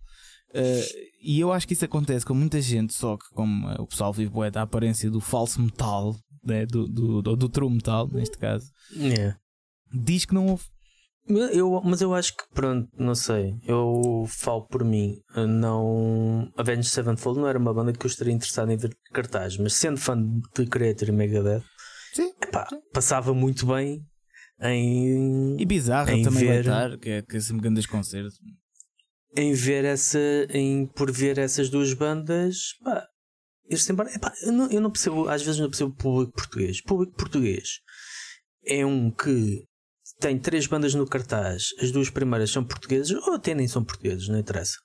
[0.54, 0.84] Uh,
[1.22, 4.32] e eu acho que isso acontece com muita gente, só que como o pessoal vive
[4.32, 6.66] bué da aparência do falso metal, né?
[6.66, 9.38] do, do, do, do true metal, neste caso, yeah.
[9.94, 10.64] diz que não houve.
[11.28, 13.56] Eu, mas eu acho que, pronto, não sei.
[13.66, 15.18] Eu falo por mim.
[15.36, 16.52] Não.
[16.58, 19.98] Avenged Sevenfold não era uma banda que eu estaria interessado em ver cartaz, mas sendo
[19.98, 21.64] fã de Creator e Megadeth,
[22.14, 22.34] Sim.
[22.42, 24.06] Epá, passava muito bem
[24.62, 25.58] em.
[25.60, 26.60] E bizarro em também ver...
[26.62, 28.40] estar, que é, que é sempre grandes concertos
[29.36, 30.20] em ver essa
[30.50, 33.08] em por ver essas duas bandas pá,
[33.90, 36.84] embora, epá, eu, não, eu não percebo às vezes não percebo o público português o
[36.84, 37.80] público português
[38.66, 39.64] é um que
[40.20, 44.28] tem três bandas no cartaz as duas primeiras são portuguesas ou até nem são portugueses
[44.28, 44.78] não interessa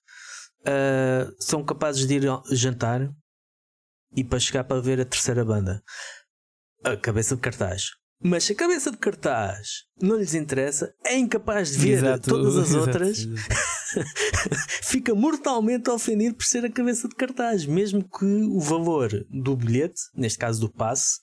[0.61, 3.11] uh, são capazes de ir jantar
[4.15, 5.83] e para chegar para ver a terceira banda
[6.87, 7.91] a cabeça de cartaz
[8.23, 12.57] mas se a cabeça de cartaz não lhes interessa, é incapaz de ver exato, todas
[12.57, 14.07] as exato, outras, exato.
[14.83, 20.01] fica mortalmente ofendido por ser a cabeça de cartaz, mesmo que o valor do bilhete,
[20.15, 21.21] neste caso do passe,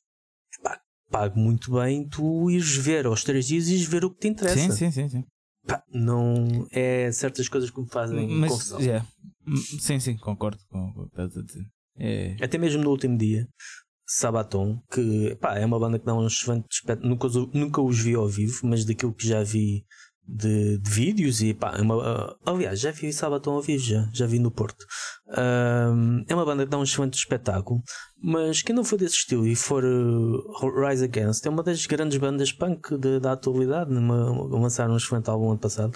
[0.61, 4.19] pá, pague muito bem tu ires ver aos três dias e ires ver o que
[4.19, 4.59] te interessa.
[4.59, 5.09] Sim, sim, sim.
[5.09, 5.23] sim.
[5.65, 8.79] Pá, não é certas coisas que me fazem Mas, confusão.
[8.79, 9.07] Yeah.
[9.79, 11.65] Sim, sim, concordo com o que estás a dizer.
[11.97, 12.35] É...
[12.41, 13.47] Até mesmo no último dia,
[14.05, 17.07] Sabaton, que pá, é uma banda que dá um excelente aspecto.
[17.07, 19.85] Nunca, nunca os vi ao vivo, mas daquilo que já vi
[20.25, 24.09] de, de vídeos e pá, é uma, uh, aliás, já vi Sabaton ao vivo, já,
[24.13, 24.85] já vi no Porto.
[26.27, 27.81] É uma banda que dá um excelente espetáculo,
[28.21, 32.17] mas quem não for desse estilo e for uh, Rise Against, é uma das grandes
[32.17, 33.91] bandas punk de, da atualidade.
[33.91, 35.93] Lançaram um excelente álbum ano passado.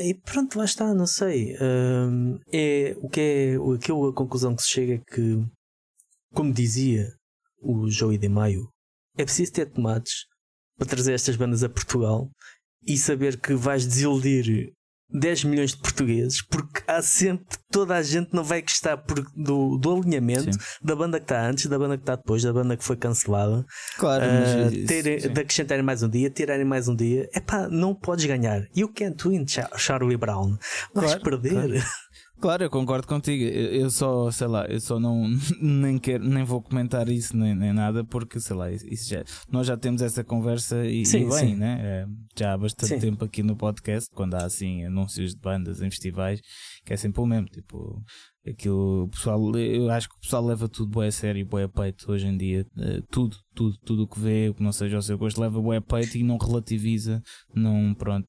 [0.00, 1.56] E pronto, lá está, não sei.
[2.52, 5.44] é o que é aquilo, a conclusão que se chega é que,
[6.32, 7.12] como dizia
[7.62, 8.68] o Joey de Maio,
[9.16, 10.26] é preciso ter tomates
[10.76, 12.30] para trazer estas bandas a Portugal
[12.86, 14.72] e saber que vais desiludir
[15.12, 19.76] 10 milhões de portugueses, porque há sempre toda a gente não vai gostar por, do,
[19.76, 20.58] do alinhamento sim.
[20.82, 23.64] da banda que está antes, da banda que está depois, da banda que foi cancelada.
[23.98, 27.28] Claro, uh, ter, de acrescentarem mais um dia, tirarem mais um dia.
[27.34, 28.66] É pá, não podes ganhar.
[28.74, 29.44] You can't win,
[29.76, 30.56] Charlie Brown.
[30.94, 31.52] Vais claro, perder.
[31.52, 31.72] Claro.
[32.42, 33.44] Claro, eu concordo contigo.
[33.44, 35.28] Eu só, sei lá, eu só não
[35.62, 39.64] nem quero, nem vou comentar isso nem, nem nada, porque sei lá, isso já, nós
[39.64, 41.54] já temos essa conversa e, sim, e bem, sim.
[41.54, 41.78] né?
[41.80, 42.98] É, já há bastante sim.
[42.98, 46.40] tempo aqui no podcast, quando há assim anúncios de bandas em festivais,
[46.84, 48.02] que é sempre o mesmo, tipo,
[48.44, 51.68] aquilo, o pessoal, eu acho que o pessoal leva tudo boé a sério, boé a
[51.68, 54.98] peito hoje em dia, uh, tudo, tudo, tudo o que vê, o que não seja
[54.98, 57.22] o seu gosto, leva boé a peito e não relativiza,
[57.54, 58.26] não, pronto.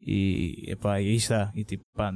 [0.00, 2.12] E, epá, e aí está, e tipo, pá,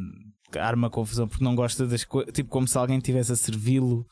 [0.59, 4.07] arma confusão porque não gosta das coisas, tipo como se alguém tivesse a servi-lo.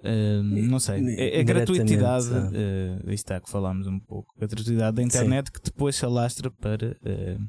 [0.00, 5.02] Uh, não sei, é, é gratuitidade, uh, está que falámos um pouco, a gratuitidade da
[5.02, 5.52] internet Sim.
[5.52, 7.40] que depois se alastra para uh,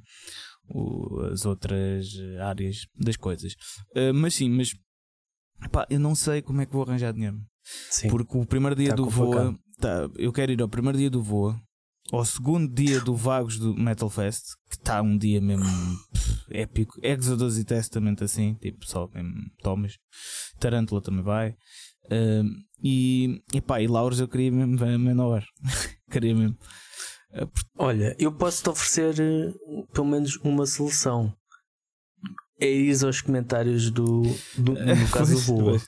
[0.70, 2.08] o, as outras
[2.40, 3.54] áreas das coisas.
[3.94, 4.74] Uh, mas sim, mas
[5.70, 7.38] pá, eu não sei como é que vou arranjar dinheiro.
[7.90, 8.10] Sim.
[8.10, 11.22] Porque o primeiro dia tá do voo tá, eu quero ir ao primeiro dia do
[11.22, 11.60] Voa,
[12.12, 15.66] ao segundo dia do Vagos do Metal Fest, que está um dia mesmo
[16.14, 17.00] pff, épico.
[17.02, 19.98] Exodus e Testament assim, tipo só mesmo Thomas.
[20.60, 21.56] Tarantula também vai.
[22.12, 25.44] Um, e, e pá, e Lauros eu queria mesmo ver a Menor.
[26.12, 26.58] queria mesmo.
[27.32, 31.36] Uh, Olha, eu posso-te oferecer uh, pelo menos uma solução.
[32.60, 34.22] É ir aos comentários do,
[34.58, 35.82] do no caso do Voa.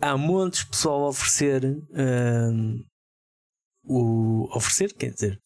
[0.00, 1.62] Há montes de pessoal a oferecer
[3.86, 5.40] o oferecer, quer dizer,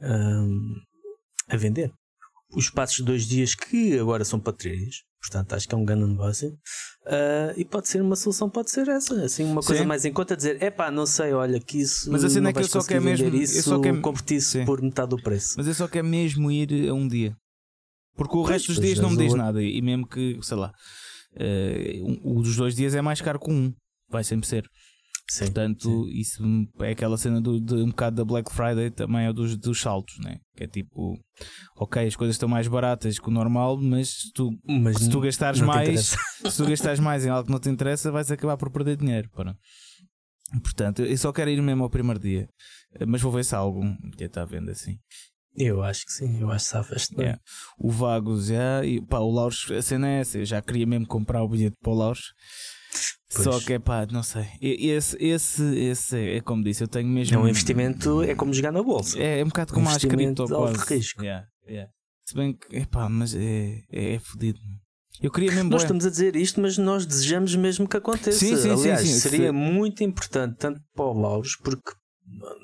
[0.00, 0.74] um,
[1.48, 1.92] a vender
[2.50, 5.02] os espaços de dois dias que agora são para três.
[5.20, 6.50] Portanto, acho que é um grande negócio.
[7.04, 9.20] Uh, e pode ser uma solução, pode ser essa.
[9.22, 9.88] Assim, uma coisa Sim.
[9.88, 12.10] mais em conta, dizer, é pá, não sei, olha, que isso.
[12.10, 13.34] Mas assim não é que eu só quero mesmo.
[13.34, 14.00] Isso, eu só quero...
[14.00, 15.54] convertir-se por metade do preço.
[15.56, 17.36] Mas eu só quero mesmo ir a um dia.
[18.14, 19.62] Porque o pois, resto dos dias não me diz nada.
[19.62, 20.72] E mesmo que, sei lá,
[21.34, 23.72] uh, um, o dos dois dias é mais caro que um.
[24.08, 24.64] Vai sempre ser.
[25.30, 26.10] Sim, Portanto, sim.
[26.10, 26.42] isso
[26.80, 30.18] é aquela cena do, de um bocado da Black Friday também é dos, dos saltos,
[30.20, 30.38] né?
[30.56, 31.16] que é tipo,
[31.76, 35.60] ok, as coisas estão mais baratas que o normal, mas, tu, mas se tu gastares
[35.60, 36.16] mais,
[36.48, 39.28] se tu gastares mais em algo que não te interessa, vais acabar por perder dinheiro.
[39.30, 39.54] Para.
[40.62, 42.48] Portanto, eu só quero ir mesmo ao primeiro dia,
[43.06, 44.96] mas vou ver se há algum que está vendo assim.
[45.54, 47.26] Eu acho que sim, eu acho que safas bem.
[47.26, 47.40] Yeah.
[47.78, 51.06] O Vagos, já, e pá, o Lauros, a cena é essa, eu já queria mesmo
[51.06, 52.32] comprar o bilhete para o Lauros.
[53.32, 53.44] Pois.
[53.44, 54.46] Só que é pá, não sei.
[54.60, 57.36] Esse, esse, esse é como disse, eu tenho mesmo.
[57.36, 59.18] É um investimento, é como jogar na bolsa.
[59.18, 60.94] É, é um bocado como um as cripto quase.
[60.94, 61.22] risco.
[61.22, 61.90] Yeah, yeah.
[62.24, 64.58] Se bem que, é pá, mas é, é, é fodido.
[65.20, 65.70] Eu queria mesmo.
[65.70, 68.38] Nós estamos a dizer isto, mas nós desejamos mesmo que aconteça.
[68.38, 69.20] Sim, sim, Aliás, sim, sim.
[69.20, 71.92] seria muito importante, tanto para o Lauros, porque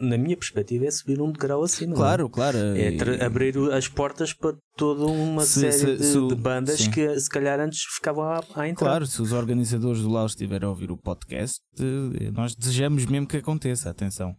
[0.01, 1.95] na minha perspectiva, é subir um degrau acima.
[1.95, 2.59] Claro, claro.
[2.59, 6.91] É abrir as portas para toda uma se, série se, de, se, de, bandas sim.
[6.91, 8.91] que se calhar antes ficavam à, à entrada.
[8.91, 13.27] Claro, se os organizadores do Laos estiverem a ouvir o podcast, eh, nós desejamos mesmo
[13.27, 13.91] que aconteça.
[13.91, 14.35] Atenção.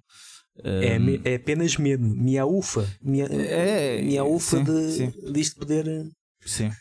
[0.64, 1.22] É, um...
[1.26, 5.32] é apenas medo, minha ufa, minha, é, minha ufa sim, de, sim.
[5.34, 5.86] disto poder
[6.46, 6.72] sim.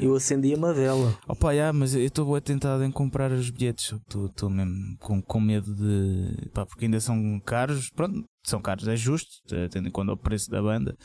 [0.00, 1.16] Eu acendi uma vela.
[1.28, 3.92] Opa, yeah, mas eu estou tentado em comprar os bilhetes.
[3.92, 6.48] Estou mesmo com, com medo de.
[6.50, 7.90] Pá, porque ainda são caros.
[7.90, 9.30] Pronto, são caros, é justo,
[9.70, 10.96] tendo em conta o preço da banda.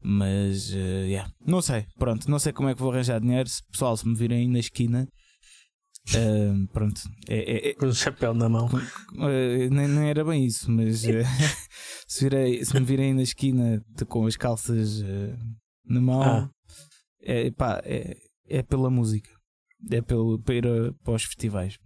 [0.00, 1.30] Mas, uh, yeah.
[1.46, 1.86] não sei.
[1.98, 3.48] Pronto, não sei como é que vou arranjar dinheiro.
[3.48, 5.08] Se, pessoal, se me virem aí na esquina.
[6.10, 10.44] Uh, pronto, é, é, é, com o chapéu na mão, uh, nem, nem, era bem
[10.44, 10.98] isso, mas
[12.08, 15.00] se, virei, se me virem na esquina de, com as calças
[15.86, 16.50] na mão, ah
[17.22, 18.16] é, pá, é,
[18.48, 19.30] é pela música,
[19.90, 21.78] é pelo, para ir a, para os festivais.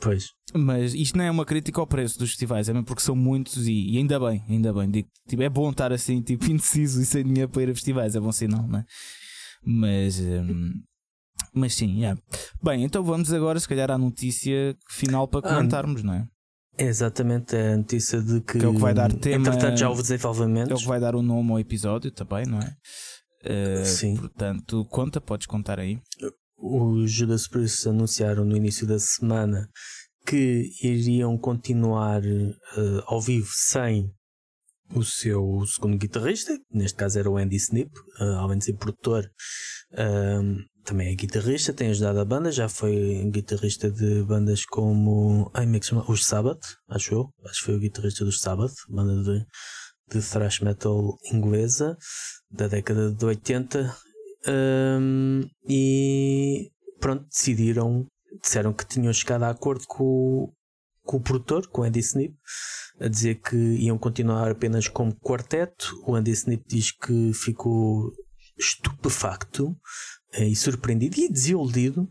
[0.00, 0.30] Pois.
[0.54, 3.66] Mas isto não é uma crítica ao preço dos festivais, é mesmo porque são muitos
[3.68, 4.90] e, e ainda bem, ainda bem.
[4.90, 8.14] Digo, tipo, é bom estar assim, tipo, indeciso e sem dinheiro para ir a festivais,
[8.16, 8.84] é bom sinal, não é?
[9.64, 10.20] Mas.
[10.20, 10.82] Hum,
[11.52, 12.20] mas sim, yeah.
[12.62, 16.26] bem, então vamos agora, se calhar, à notícia final para ah, comentarmos, ah, não é?
[16.78, 19.48] exatamente, é a notícia de que, que é o que vai dar tema.
[19.48, 20.70] Entretanto, já houve desenvolvimentos.
[20.70, 22.76] É o que vai dar o nome ao episódio também, não é?
[23.46, 24.16] Uh, Sim.
[24.16, 25.98] Portanto, conta, podes contar aí.
[26.58, 29.68] Os Judas Priest anunciaram no início da semana
[30.26, 34.10] que iriam continuar uh, ao vivo sem
[34.94, 39.24] o seu segundo guitarrista, neste caso era o Andy Snip, uh, além de ser produtor,
[39.92, 45.64] uh, também é guitarrista, tem ajudado a banda, já foi guitarrista de bandas como ai,
[45.64, 46.04] como é que chama?
[46.08, 49.44] os Sabbath, acho eu, acho que foi o guitarrista dos Sabbath, banda de,
[50.10, 51.96] de thrash metal inglesa
[52.50, 53.96] da década de 80
[54.48, 58.06] um, e pronto, decidiram,
[58.42, 60.52] disseram que tinham chegado a acordo com,
[61.02, 62.34] com o produtor, com o Andy Snip,
[63.00, 66.00] a dizer que iam continuar apenas como quarteto.
[66.06, 68.12] O Andy Snip diz que ficou
[68.56, 69.76] estupefacto
[70.32, 72.08] eh, e surpreendido e desiludido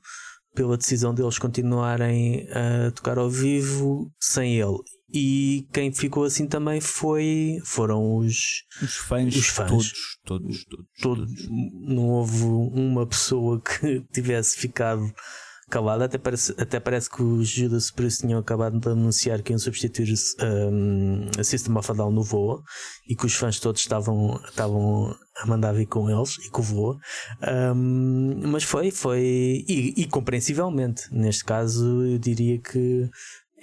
[0.54, 4.78] pela decisão deles continuarem a tocar ao vivo sem ele.
[5.18, 9.70] E quem ficou assim também foi foram os, os fãs, os fãs.
[9.70, 9.94] Todos,
[10.26, 11.50] todos, todos, todos.
[11.50, 15.10] Não houve uma pessoa que tivesse ficado
[15.70, 16.04] calada.
[16.04, 20.14] Até parece, até parece que os Judas Priest tinham acabado de anunciar que iam substituir
[20.42, 22.62] um, a System of a Down no Voa
[23.08, 26.66] e que os fãs todos estavam, estavam a mandar vir com eles e com o
[26.66, 26.98] Voa.
[27.74, 29.64] Um, mas foi, foi.
[29.66, 33.10] E, e compreensivelmente, neste caso, eu diria que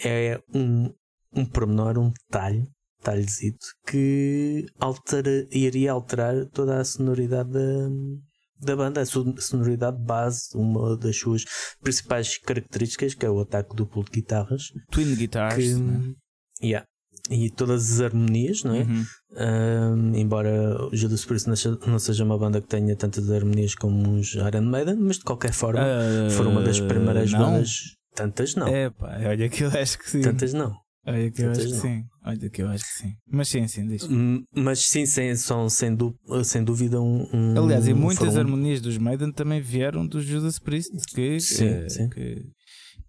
[0.03, 0.91] é um,
[1.35, 2.69] um pormenor, um detalhe,
[2.99, 7.89] detalhezito, que altera, iria alterar toda a sonoridade da,
[8.61, 11.45] da banda, a sonoridade base, uma das suas
[11.83, 14.69] principais características, que é o ataque duplo de guitarras.
[14.91, 15.57] Twin guitars.
[15.57, 16.15] Que, né?
[16.63, 16.87] yeah,
[17.31, 18.83] e todas as harmonias, não é?
[18.83, 19.05] Uhum.
[19.33, 24.35] Um, embora o Judas Priest não seja uma banda que tenha tantas harmonias como os
[24.35, 27.39] Iron Maiden, mas de qualquer forma uh, foram uma das primeiras não.
[27.39, 27.97] bandas.
[28.15, 28.67] Tantas não.
[28.67, 30.21] É pá, olha que eu acho que sim.
[30.21, 30.75] Tantas não.
[31.05, 32.05] Olha que eu acho que sim.
[32.25, 33.15] Olha que eu acho que sim.
[33.27, 34.09] Mas sim, sim, diz.
[34.55, 35.97] Mas sim, sim são sem,
[36.45, 40.93] sem dúvida um, um Aliás, e muitas harmonias dos Maiden também vieram do Judas Priest,
[41.13, 42.09] que, sim, eh, sim.
[42.09, 42.47] que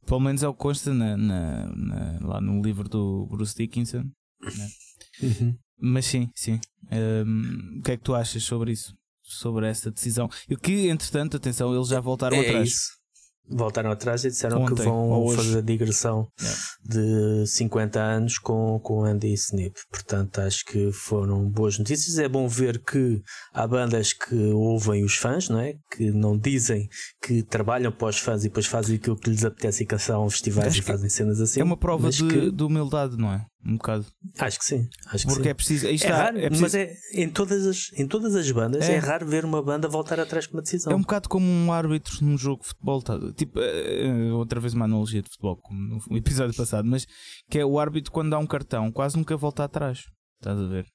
[0.08, 4.04] pelo menos é o que consta na, na, na, lá no livro do Bruce Dickinson.
[4.42, 4.70] Né?
[5.22, 5.56] Uhum.
[5.80, 6.60] Mas sim, sim.
[6.92, 8.94] Um, o que é que tu achas sobre isso?
[9.22, 10.28] Sobre essa decisão?
[10.50, 12.70] E que, entretanto, atenção, eles já voltaram é atrás.
[12.70, 13.03] Isso
[13.50, 16.60] voltaram atrás e disseram Ontem, que vão fazer a digressão Yeah.
[16.86, 19.74] de 50 anos com, com Andy Snip.
[19.92, 22.18] Portanto, acho que foram boas notícias.
[22.18, 23.22] É bom ver que
[23.54, 25.76] há bandas que ouvem os fãs, não é?
[25.96, 26.88] Que não dizem
[27.22, 30.70] que trabalham para os fãs e depois fazem aquilo que lhes apetece e cancelam festivais
[30.70, 31.60] Acho e fazem cenas assim.
[31.60, 33.46] É uma prova de, que- de humildade, não é?
[33.66, 34.06] Um bocado.
[34.40, 34.90] Acho que sim.
[35.08, 35.50] Acho que Porque sim.
[35.50, 35.88] é preciso.
[35.88, 38.96] É raro, é preciso- mas é, em, todas as, em todas as bandas É.
[38.96, 38.98] é.
[38.98, 40.92] raro ver uma banda voltar atrás com uma decisão.
[40.92, 43.18] É um bocado como um árbitro num jogo de futebol, tá?
[43.34, 47.06] tipo, eh, eh, outra vez uma analogia de futebol, como no episódio passado, mas
[47.50, 50.00] que é o árbitro quando dá um cartão, quase nunca volta atrás.
[50.42, 50.86] Estás a ver?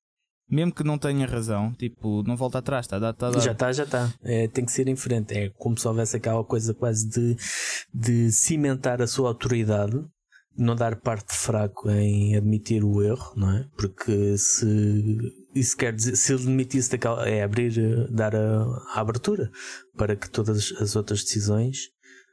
[0.50, 3.40] Mesmo que não tenha razão, tipo, não volta atrás, está a dar, está a dar.
[3.40, 4.14] Já está, já está.
[4.22, 5.34] É, tem que ser em frente.
[5.34, 7.36] É como se houvesse aquela coisa quase de,
[7.92, 10.02] de cimentar a sua autoridade,
[10.58, 13.64] não dar parte fraco em admitir o erro, não é?
[13.76, 14.66] Porque se
[15.54, 17.72] isso quer dizer, se ele admitisse daquela, é abrir,
[18.10, 18.62] dar a,
[18.94, 19.50] a abertura
[19.96, 21.88] para que todas as outras decisões,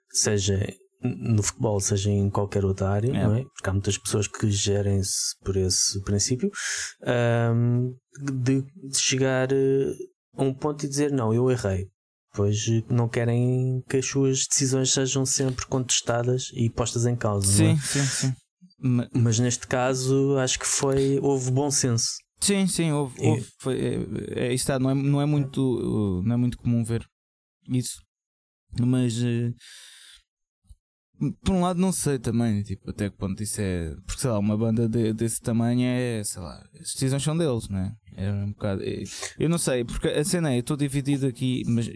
[0.09, 0.59] seja
[1.03, 3.23] no futebol, seja em qualquer outra área, É.
[3.23, 3.43] não é?
[3.43, 6.49] Porque há muitas pessoas que gerem-se por esse princípio,
[7.05, 7.91] ahm,
[8.41, 9.93] de, de chegar eh,
[10.35, 11.87] a um ponto e dizer não, eu errei.
[12.35, 17.63] Pois eh, não querem que as suas decisões sejam sempre contestadas e postas em causa.
[17.63, 17.75] não é?
[17.77, 18.33] Sim, sim, sim.
[18.79, 22.09] Ma- Mas neste caso acho que foi houve bom senso.
[22.41, 26.21] Sim, sim, houve, E- houve, foi, é, é, está, não, é, não, é muito, uh,
[26.23, 27.03] não é muito comum ver
[27.69, 28.01] isso.
[28.77, 29.53] Mas eh,
[31.43, 33.95] por um lado não sei também, tipo, até que ponto isso é.
[34.05, 37.69] Porque sei lá, uma banda de- desse tamanho é, sei lá, as decisões são deles,
[37.69, 37.95] não é?
[38.17, 38.83] É um bocado.
[38.83, 39.03] é-
[39.39, 41.93] eu não sei, porque a cena é, eu estou dividido aqui, mas eh,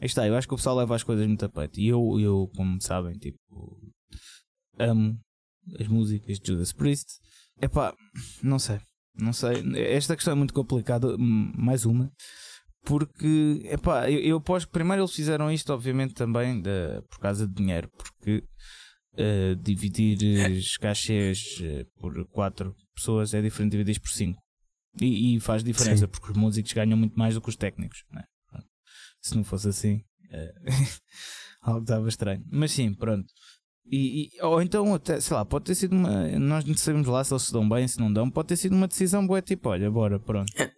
[0.00, 1.78] aí está, eu acho que o pessoal leva as coisas muito a peito.
[1.80, 3.78] E eu, eu, como sabem, tipo,
[4.78, 5.18] amo
[5.78, 7.06] as músicas de Judas Priest.
[7.60, 7.94] Epá,
[8.42, 8.80] não sei.
[9.20, 12.08] Não sei, esta questão é muito complicada, mais uma,
[12.84, 17.44] porque epá, eu, eu aposto que primeiro eles fizeram isto, obviamente, também da- por causa
[17.48, 18.44] de dinheiro, porque
[19.16, 20.16] eh, dividir
[20.56, 24.40] os cachês eh, por quatro pessoas é diferente de dividir por cinco
[25.00, 26.12] e, e faz diferença, Sim.
[26.12, 28.22] porque os músicos ganham muito mais do que os técnicos, né?
[29.20, 30.54] Se não fosse assim, eh,
[31.62, 33.26] algo estava estranho, mas sim, pronto.
[33.90, 36.28] E, e- ou então, até, sei lá, pode ter sido uma.
[36.38, 38.30] Nós não sabemos lá se eles se dão bem, se não dão.
[38.30, 40.52] Pode ter sido uma decisão boa, tipo, olha, bora, pronto.
[40.60, 40.70] É.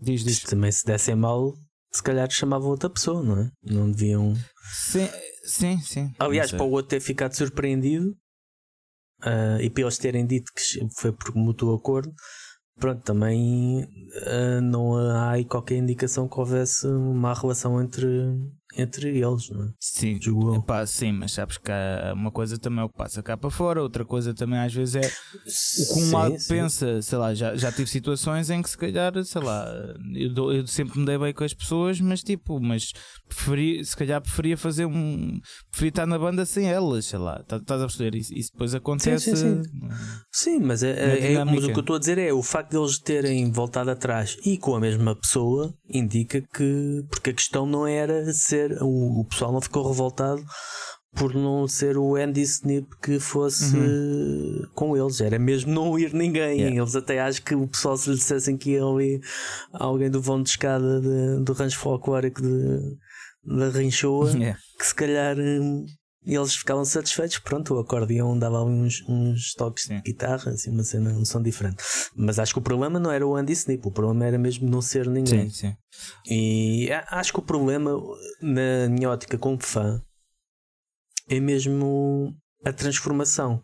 [0.00, 0.38] Diz, diz.
[0.38, 1.54] Se também se dessem mal,
[1.92, 3.50] se calhar chamavam outra pessoa, não é?
[3.62, 4.34] Não deviam.
[4.72, 5.08] Sim,
[5.44, 5.78] sim.
[5.80, 6.14] sim.
[6.18, 8.16] Aliás, para o outro ter ficado surpreendido
[9.22, 10.62] ah, e para eles terem dito que
[10.98, 12.12] foi por mútuo acordo,
[12.80, 13.86] pronto, também
[14.26, 18.06] ah, não há aí qualquer indicação que houvesse uma relação entre,
[18.76, 19.68] entre eles, não é?
[19.78, 20.60] Sim, Julgo eu.
[20.60, 23.50] Epá, sim, mas sabes que há uma coisa também é o que passa cá para
[23.50, 26.48] fora, outra coisa também às vezes é o que um Sim, lado sim.
[26.48, 29.66] pensa, sei lá, já, já tive situações em que se calhar, sei lá,
[30.14, 32.92] eu, dou- eu sempre me dei bem com as pessoas, mas tipo, mas
[33.28, 35.38] preferi, se calhar preferia fazer um.
[35.70, 38.16] preferia estar na banda sem elas, sei lá, tá- estás a perceber?
[38.16, 39.36] Isso, isso depois acontece.
[39.36, 39.62] sim,
[40.32, 41.54] Sim, mas, é, Na é- é- dinâmica.
[41.56, 44.36] mas o que eu estou a dizer é o facto de eles terem voltado atrás
[44.44, 47.04] e com a mesma pessoa indica que.
[47.10, 48.59] Porque a questão não era ser.
[48.82, 50.42] O, o pessoal não ficou revoltado
[51.16, 56.12] por não ser o Andy Snip que fosse eh, com eles, era mesmo não ir
[56.14, 56.52] ninguém.
[56.52, 56.60] Uhum.
[56.60, 56.76] Yeah.
[56.82, 59.20] Eles até acham que o pessoal, se lhe dissessem que ia ali
[59.72, 62.78] alguém do vão de escada de- do rancho folclórico de,
[63.44, 64.54] da Rinchoa É.
[64.78, 65.84] que se calhar hum,
[66.24, 67.38] eles ficavam satisfeitos.
[67.38, 69.96] Pronto, o acordeão dava ali uns, uns toques Sim.
[69.96, 71.82] de guitarra, assim, uma cena, um som diferente.
[72.14, 74.82] Mas acho que o problema não era o Andy Snip, o problema era mesmo não
[74.82, 75.48] ser ninguém.
[75.50, 75.76] Sim, sim.
[76.30, 77.92] E a- acho que o problema,
[78.40, 80.02] na minha ótica como fã,
[81.28, 83.62] é mesmo a transformação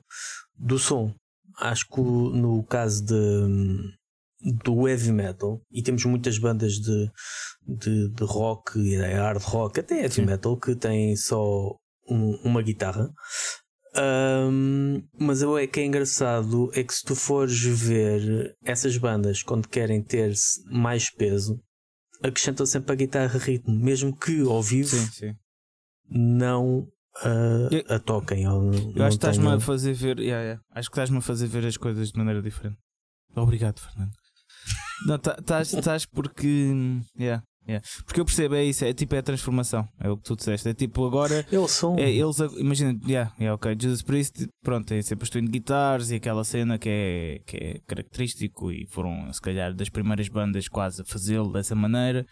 [0.57, 1.13] do som.
[1.59, 3.15] Acho que no caso de,
[4.65, 7.11] do heavy metal, e temos muitas bandas de,
[7.67, 10.25] de, de rock e hard rock, até heavy Sim.
[10.27, 11.75] metal, que têm só
[12.09, 13.09] um- uma guitarra.
[13.95, 19.43] Ahm, mas o é que é engraçado é que se tu fores ver essas bandas
[19.43, 20.35] quando querem ter
[20.71, 21.59] mais peso,
[22.23, 25.35] acrescentam sempre a guitarra ritmo, mesmo que ao vivo Sim, sim.
[26.11, 26.87] não
[27.23, 28.47] ah, Eu- a toquem.
[28.47, 30.19] Ou Eu não acho que estás-me a fazer ver.
[30.19, 30.63] yeah, yeah.
[30.73, 32.77] Acho que estás-me a fazer ver as coisas de maneira diferente.
[33.35, 34.13] Obrigado, Fernando.
[35.07, 36.75] Não, tá- estás estás porque.
[37.19, 37.43] Yeah.
[37.69, 37.85] Yeah.
[38.05, 40.69] Porque eu percebo, é isso, é tipo é a transformação, é o que tu disseste.
[40.69, 41.45] É tipo agora.
[41.51, 41.97] Eles são.
[41.99, 46.17] É, eles, imagina, yeah, yeah, ok, Jesus Priest, pronto, é sempre os Twin Guitars e
[46.17, 51.03] aquela cena que é, que é característico e foram, se calhar, das primeiras bandas quase
[51.03, 52.25] a fazê-lo dessa maneira.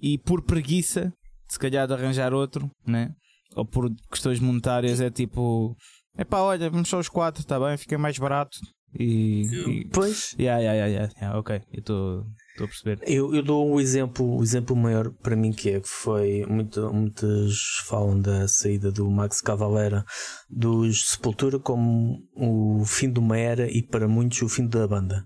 [0.00, 1.12] E por preguiça,
[1.48, 3.10] se calhar, de arranjar outro, né?
[3.54, 5.76] ou por questões monetárias, é tipo,
[6.16, 8.58] é pá, olha, vamos só os quatro, está bem, fica mais barato.
[8.98, 12.26] E, e pois, yeah, yeah, yeah, yeah, ok, eu estou
[12.58, 13.00] Estou a perceber.
[13.06, 16.44] Eu, eu dou um exemplo, o um exemplo maior para mim que é que foi
[16.46, 20.04] muito, muitos falam da saída do Max Cavalera
[20.50, 25.24] dos Sepultura como o fim de uma era e para muitos o fim da banda.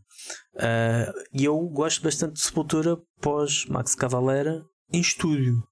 [0.55, 4.63] Uh, e eu gosto bastante de Sepultura pós Max Cavalera
[4.93, 5.63] em estúdio,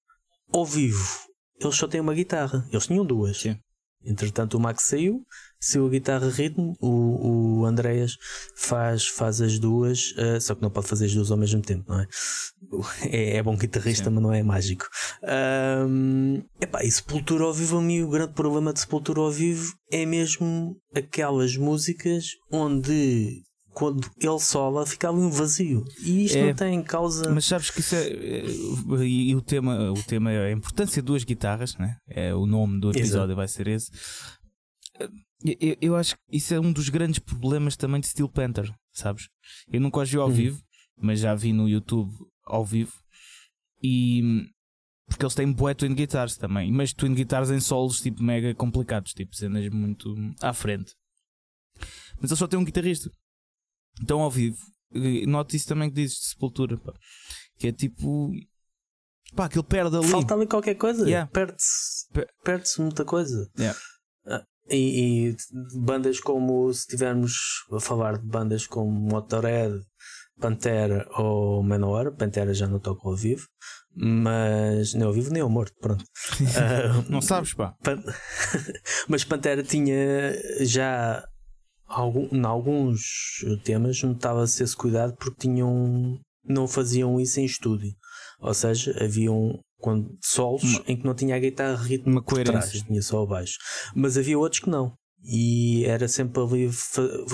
[0.51, 1.19] ao vivo.
[1.59, 3.39] Eles só têm uma guitarra, eles tinham duas.
[3.39, 3.55] Sim.
[4.03, 5.21] Entretanto, o Max saiu,
[5.85, 8.17] a guitarra ritmo, o, o Andreas
[8.55, 11.85] faz, faz as duas, uh, só que não pode fazer as duas ao mesmo tempo,
[11.87, 12.07] não é?
[13.11, 14.11] É, é bom guitarrista, Sim.
[14.11, 14.87] mas não é mágico.
[15.87, 19.73] Um, epá, e Sepultura ao vivo, a mim, o grande problema de Sepultura ao vivo
[19.91, 23.43] é mesmo aquelas músicas onde
[23.73, 27.79] quando ele sola ficava um vazio e isto é, não tem causa mas sabes que
[27.79, 28.45] isso é, é
[29.05, 31.95] e, o tema o tema é a importância de duas guitarras né?
[32.09, 33.35] é o nome do episódio Exato.
[33.35, 33.89] vai ser esse
[35.43, 39.29] eu, eu, acho que isso é um dos grandes problemas também de Steel Panther sabes
[39.71, 40.33] eu nunca os vi ao uhum.
[40.33, 40.63] vivo
[40.97, 42.11] mas já vi no YouTube
[42.45, 42.93] ao vivo
[43.81, 44.47] e
[45.07, 49.13] porque eles têm bué Twin Guitars também mas Twin Guitars em solos tipo mega complicados
[49.13, 50.95] tipo cenas muito à frente
[52.19, 53.11] mas eles só têm um guitarrista
[53.99, 54.57] então ao vivo.
[55.27, 56.93] Noto isso também que dizes de Sepultura, pá.
[57.57, 58.31] que é tipo.
[59.35, 60.07] Pá, aquilo perde ali.
[60.07, 61.29] Falta ali qualquer coisa, yeah.
[61.31, 62.05] perde-se
[62.43, 63.49] perde muita coisa.
[63.57, 63.79] Yeah.
[64.71, 65.35] E, e,
[65.75, 67.33] bandas como, se estivermos
[67.71, 69.81] a falar de bandas como Motorhead,
[70.39, 73.47] Pantera ou Manowar, Pantera já não toca ao vivo,
[73.93, 76.03] mas nem ao vivo nem ao morto, pronto.
[76.03, 77.75] uh, não sabes, pá.
[77.83, 78.01] Pan...
[79.07, 81.23] mas Pantera tinha já
[81.85, 83.01] algum, em alguns
[83.63, 87.93] temas notava-se esse cuidado porque tinham, não faziam isso em estúdio.
[88.39, 92.53] Ou seja, haviam quando, solos uma, em que não tinha a guitarra ritmo uma coerência.
[92.53, 93.57] Trás, tinha só o baixo.
[93.95, 94.93] Mas havia outros que não.
[95.23, 96.69] E era sempre ali,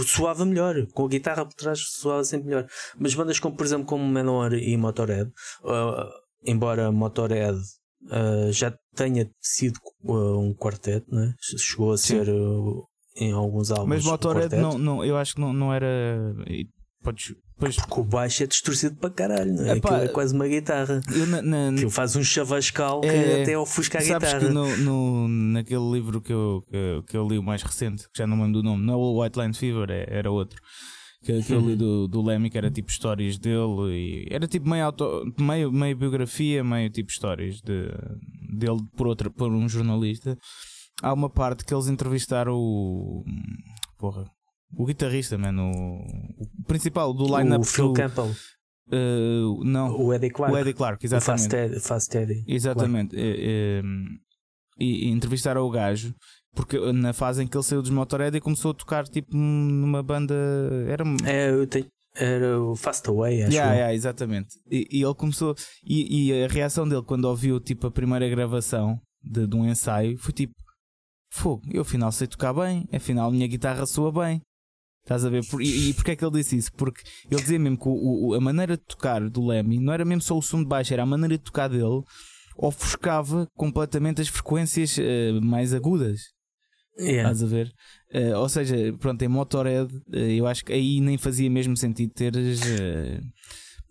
[0.06, 2.68] soava melhor, com a guitarra por trás soava sempre melhor.
[2.98, 5.32] Mas bandas como, por exemplo, como Menor e Motorhead,
[5.64, 6.10] uh,
[6.44, 11.34] embora Motorhead uh, já tenha sido uh, um quarteto, né?
[11.40, 12.26] chegou a Sim.
[12.26, 12.28] ser
[13.16, 13.88] em alguns álbuns.
[13.88, 15.88] Mas Motorhead não, não, eu acho que não, não era.
[17.08, 17.76] Podes, pois...
[17.78, 19.78] Porque o baixo é distorcido para caralho, não é?
[19.78, 21.00] Epá, Aquilo é quase uma guitarra.
[21.16, 24.48] Eu na, na, Aquilo faz um chavascal é, que até ofusca a sabes guitarra.
[24.48, 28.18] Que no, no, naquele livro que eu, que, que, eu li o mais recente, que
[28.18, 30.62] já não me lembro do nome, não é o White Line Fever, é, era outro.
[31.24, 34.70] Que, que eu li do, do Lemmy, que era tipo histórias dele, e era tipo
[34.70, 37.90] meio, auto, meio, meio biografia, meio tipo histórias de,
[38.58, 40.38] dele por, outra, por um jornalista
[41.02, 43.24] há uma parte que eles entrevistaram o.
[43.98, 44.26] Porra.
[44.76, 45.72] O guitarrista, mano.
[45.72, 47.62] O, o principal do line-up.
[47.62, 48.32] O Phil do, Campbell.
[48.88, 49.96] Uh, não.
[49.98, 50.54] O Eddie Clark.
[50.54, 51.56] O Eddie Clark, exatamente.
[51.78, 52.44] O Fast, Eddie.
[52.48, 53.16] Exatamente.
[53.16, 53.82] E,
[54.80, 56.14] e, e, entrevistaram o gajo.
[56.56, 60.02] Porque na fase em que ele saiu dos Motorhead e começou a tocar tipo numa
[60.02, 60.34] banda.
[60.88, 61.04] Era.
[61.26, 61.86] É, eu tenho.
[62.16, 64.50] Era o Fast Away, acho yeah, yeah, exatamente.
[64.72, 65.56] E, e, ele começou.
[65.84, 70.18] E, e, a reação dele quando ouviu tipo a primeira gravação de, de um ensaio
[70.18, 70.54] foi tipo:
[71.32, 74.42] Fogo, eu afinal sei tocar bem, afinal a minha guitarra soa bem.
[75.08, 75.42] Estás a ver?
[75.62, 76.70] E, e porquê é que ele disse isso?
[76.74, 77.02] Porque
[77.32, 80.22] ele dizia mesmo que o, o, a maneira de tocar do Lemmy não era mesmo
[80.22, 82.04] só o som de baixo, era a maneira de tocar dele
[82.58, 86.22] ofuscava completamente as frequências uh, mais agudas.
[87.00, 87.32] Yeah.
[87.32, 87.72] Estás a ver?
[88.12, 92.12] Uh, ou seja, pronto, em Motorhead, uh, eu acho que aí nem fazia mesmo sentido
[92.14, 92.60] teres.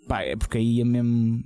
[0.08, 1.40] pá, é porque aí ia mesmo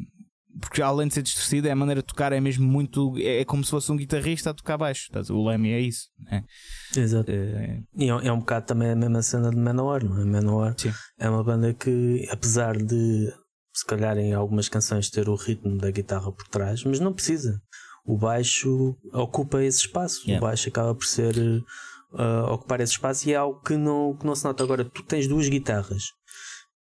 [0.59, 3.15] porque além de ser distorcido, é a maneira de tocar é mesmo muito.
[3.19, 5.11] É, é como se fosse um guitarrista a tocar baixo.
[5.31, 6.09] O Lemmy é isso.
[6.19, 6.45] Né?
[6.97, 7.31] Exato.
[7.31, 10.25] É, e é, é, um bocado também a mesma cena de Manowar, não é?
[10.25, 10.93] Manowar Sim.
[11.19, 13.33] é uma banda que, apesar de
[13.73, 17.61] se calhar em algumas canções ter o ritmo da guitarra por trás, mas não precisa.
[18.05, 20.23] O baixo ocupa esse espaço.
[20.23, 20.45] Yeah.
[20.45, 21.37] O baixo acaba por ser.
[22.13, 24.65] Uh, ocupar esse espaço e é algo que não, que não se nota.
[24.65, 26.07] Agora, tu tens duas guitarras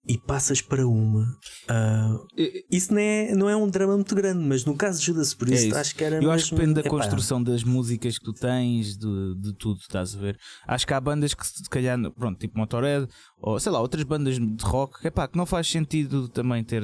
[0.06, 1.22] e passas para uma.
[1.70, 2.26] Uh,
[2.70, 5.64] isso não é, não é um drama muito grande, mas no caso de Judas Priest,
[5.64, 5.78] é isso.
[5.78, 6.22] acho que era.
[6.22, 10.16] Eu acho que depende da construção das músicas que tu tens, de, de tudo, estás
[10.16, 10.38] a ver?
[10.66, 13.06] Acho que há bandas que, se calhar, pronto, tipo Motorhead,
[13.38, 16.82] ou sei lá, outras bandas de rock, epá, que não faz sentido também ter.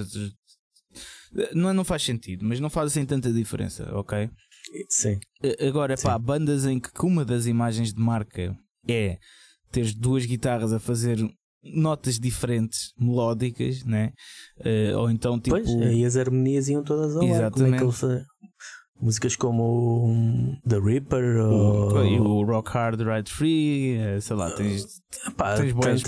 [1.54, 4.30] Não, é, não faz sentido, mas não faz assim tanta diferença, ok?
[4.88, 5.18] Sim.
[5.66, 6.24] Agora, epá, Sim.
[6.24, 8.56] bandas em que uma das imagens de marca
[8.88, 9.18] é
[9.72, 11.18] teres duas guitarras a fazer
[11.74, 14.12] notas diferentes, melódicas, né?
[14.60, 15.56] Uh, ou então tipo.
[15.56, 17.52] Pois, e as harmonias iam todas ao Exatamente.
[17.52, 18.26] Como é que ele
[19.00, 22.04] Músicas como hum, The Reaper o, ou...
[22.04, 26.02] e o Rock Hard Ride Free, eh, sei lá, tens, Epá, tens boas.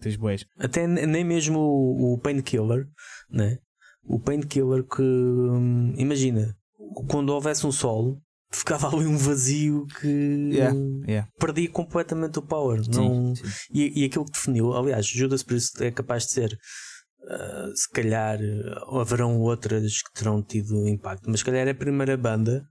[0.00, 0.46] Tens boas.
[0.58, 2.88] Até nem mesmo o, o Painkiller,
[3.30, 3.58] né?
[4.04, 6.56] O Painkiller que hum, imagina,
[7.08, 8.18] quando houvesse um solo,
[8.52, 10.08] ficava ali um vazio que
[10.52, 10.76] Yeah,
[11.06, 11.28] yeah.
[11.38, 12.82] perdia completamente o power.
[12.84, 13.34] Sim, não...
[13.36, 13.44] sim.
[13.72, 16.58] E, e aquilo que definiu, aliás, Judas Priest é capaz de ser.
[17.28, 18.38] ah, se calhar
[19.00, 22.64] haverão outras que terão tido impacto, mas se calhar é a primeira banda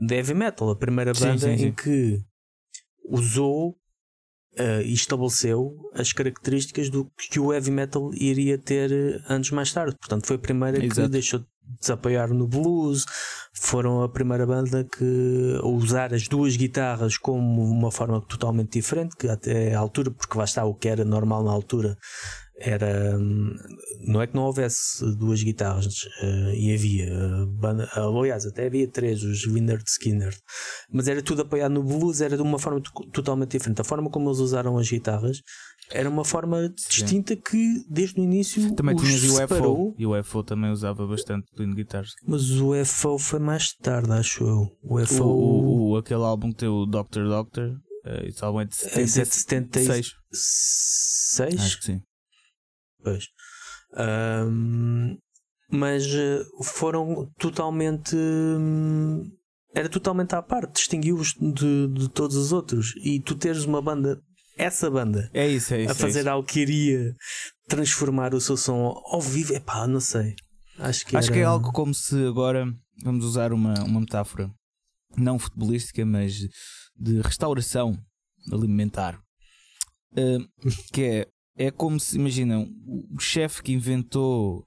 [0.00, 2.18] de heavy metal, a primeira banda sim, em que
[3.08, 3.76] usou
[4.58, 8.90] ah, e estabeleceu as características do que o heavy metal iria ter
[9.26, 9.96] ah, anos mais tarde.
[9.98, 11.08] Portanto, foi a primeira que Exato.
[11.08, 11.44] deixou
[11.78, 13.04] de se apoiar no blues,
[13.52, 19.16] foram a primeira banda que a usar as duas guitarras como uma forma totalmente diferente,
[19.16, 21.96] que até à altura, porque lá está o que era normal na altura,
[22.62, 23.54] era hum,
[24.00, 28.86] não é que não houvesse duas guitarras eh, e havia eh, banda, aliás até havia
[28.86, 30.36] três, os Lynyrd Skinner
[30.92, 33.80] mas era tudo apoiado no blues era de uma forma to- totalmente diferente.
[33.80, 35.40] A forma como eles usaram as guitarras
[35.92, 39.94] era uma forma distinta que desde o início Também os tinhas o separou, UFO.
[39.98, 42.12] E o UFO também usava bastante Clean Guitars.
[42.26, 46.50] mas o UFO foi mais tarde acho eu o O, UFO o, o- aquele álbum
[46.50, 50.12] que tem o Doctor Doctor, uh, esse álbum é de Esse é de 76.
[50.32, 52.00] 76 Acho que sim.
[53.02, 53.24] Pois.
[53.94, 55.16] Ahm,
[55.70, 58.14] mas eh, foram totalmente.
[58.16, 59.22] hum,
[59.74, 62.92] Era totalmente à parte, distinguiu-os de, de todos os outros.
[63.04, 64.20] E tu teres uma banda,
[64.64, 65.92] essa banda, É isso, é isso.
[65.92, 67.14] a fazer algo que iria
[67.68, 70.34] transformar o seu som ao vivo, epá, não sei.
[70.78, 72.66] Acho que, Acho era- que é algo como se agora
[73.02, 74.50] vamos usar uma, uma metáfora
[75.16, 76.34] não futebolística, mas
[76.96, 77.98] de restauração
[78.52, 79.18] alimentar.
[80.12, 80.48] Uh,
[80.92, 84.64] que é, é como se, imaginam, o o chefe que inventou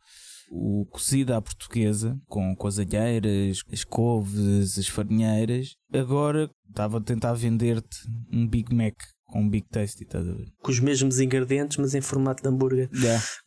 [0.52, 7.02] o cozido à portuguesa, com, com as alheiras, as couves, as farinheiras, agora estava a
[7.02, 7.98] tentar vender-te
[8.32, 8.94] um Big Mac
[9.26, 10.46] com um Big Tasty, estás a ver?
[10.62, 12.90] com os mesmos ingredientes, mas em formato de hambúrguer.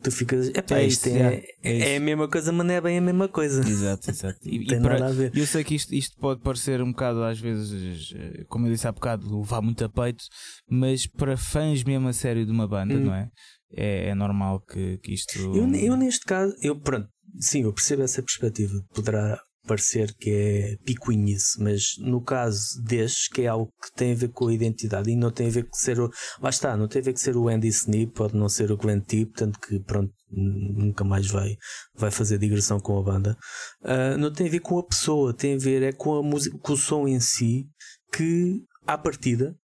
[0.03, 1.97] Tu ficas, epá, É isto é, yeah, é é, isso.
[1.97, 3.61] a mesma coisa, mas não é bem a mesma coisa.
[3.69, 4.39] Exato, exato.
[4.43, 5.31] E, Não e tem para- nada a ver.
[5.37, 8.13] Eu sei que isto, isto pode parecer um bocado, às vezes,
[8.49, 10.25] como eu disse há bocado, levar muito a peito,
[10.69, 13.05] mas para fãs mesmo a sério de uma banda, Hum.
[13.05, 13.29] não é?
[13.73, 14.09] é?
[14.09, 15.39] É normal que, que isto.
[15.39, 17.09] Eu, eu neste caso, eu pronto,
[17.39, 18.73] sim, eu percebo essa perspectiva.
[18.95, 24.17] Poderá parecer que é picuinhice, mas no caso destes, que é algo que tem a
[24.17, 26.11] ver com a identidade e não tem a ver com ser o.
[26.41, 28.77] Lá está, não tem a ver com ser o Andy Snee, pode não ser o
[28.77, 31.57] Glenn Tip, tanto que pronto, nunca mais vai,
[31.95, 33.37] vai fazer digressão com a banda.
[33.83, 36.57] Ah, não tem a ver com a pessoa, tem a ver é com a música,
[36.59, 37.69] com o som em si,
[38.13, 39.57] que à partida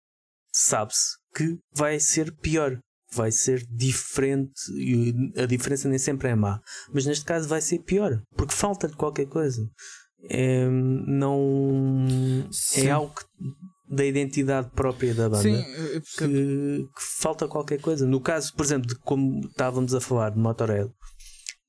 [0.52, 2.80] sabe-se que vai ser pior.
[3.14, 6.62] Vai ser diferente e a diferença nem sempre é má,
[6.94, 9.62] mas neste caso vai ser pior porque falta-lhe qualquer coisa.
[10.30, 12.88] É, não Sim.
[12.88, 13.26] é algo que-
[13.94, 15.62] da identidade própria da banda Sim,
[16.18, 18.06] que, que falta qualquer coisa.
[18.08, 20.90] No caso, por exemplo, de como estávamos a falar de Motorhead,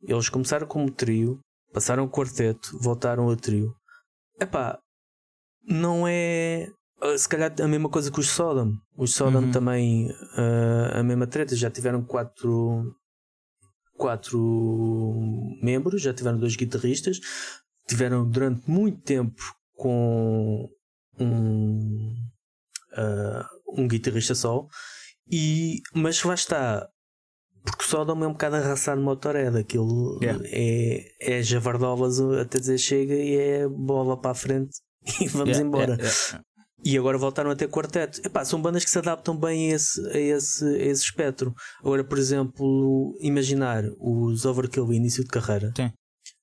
[0.07, 1.41] eles começaram como trio,
[1.73, 3.75] passaram quarteto, voltaram a trio.
[4.41, 4.79] Epá,
[5.67, 6.69] não é
[7.17, 8.75] se calhar a mesma coisa que os Sodom.
[8.97, 9.51] Os Sodom Uhum.
[9.51, 12.95] também ah, a mesma treta, já tiveram quatro
[13.97, 14.39] quatro
[15.63, 17.21] membros, já tiveram dois guitarristas,
[17.89, 19.41] tiveram durante muito tempo
[19.77, 20.69] com
[21.19, 22.15] um
[22.97, 24.67] ah, um guitarrista só
[25.31, 26.89] e mas lá está
[27.65, 30.43] porque o Sodom é um bocado arrasado de Motorhead aquilo Yeah.
[30.47, 34.79] é, é javardolas até dizer chega e é bola para a frente
[35.21, 36.45] e vamos Yeah, embora yeah.
[36.85, 38.21] E agora voltaram a ter quarteto.
[38.25, 41.55] Epá, são bandas que se adaptam bem a esse, a, esse, a esse espectro.
[41.81, 45.93] Agora, por exemplo, imaginar os Overkill no início de carreira Sim.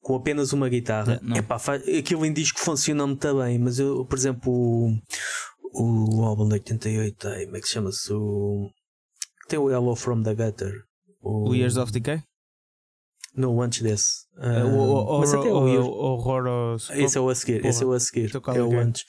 [0.01, 1.19] com apenas uma guitarra.
[1.35, 1.39] É.
[1.39, 4.51] Epá, faz, aquilo em disco funciona muito bem, mas eu, por exemplo,
[5.73, 8.13] o, o álbum de 88, ai, como é que se chama-se?
[8.13, 8.69] O,
[9.47, 10.73] tem o Hello from the Gutter.
[11.21, 12.21] O Years of Decay?
[13.35, 14.25] Não, antes desse.
[14.37, 16.77] Ah, o o- mas até o- o o- Horror.
[16.91, 18.31] esse é o a seguir, esse é o a seguir.
[18.35, 18.77] Então é é o é?
[18.77, 19.03] antes.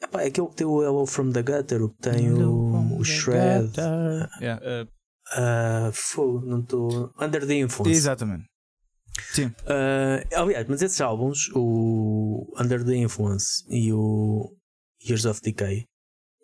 [0.00, 3.04] Epá, é aquele que tem o Hello from the Gutter, o que tem o, o
[3.04, 3.72] Shred.
[4.40, 4.88] Yeah,
[5.32, 7.12] Ah, fogo, não estou.
[7.20, 7.90] Under the Influence.
[7.98, 8.44] exatamente.
[9.32, 9.52] Sim.
[9.66, 14.54] Ah, aliás, mas esses álbuns, o Under the Influence e o
[15.04, 15.84] Years of Decay,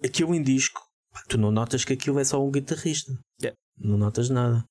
[0.04, 0.80] aquilo em disco,
[1.28, 3.12] tu não notas que aquilo é só um guitarrista.
[3.40, 3.56] Yeah.
[3.78, 4.64] Não notas nada.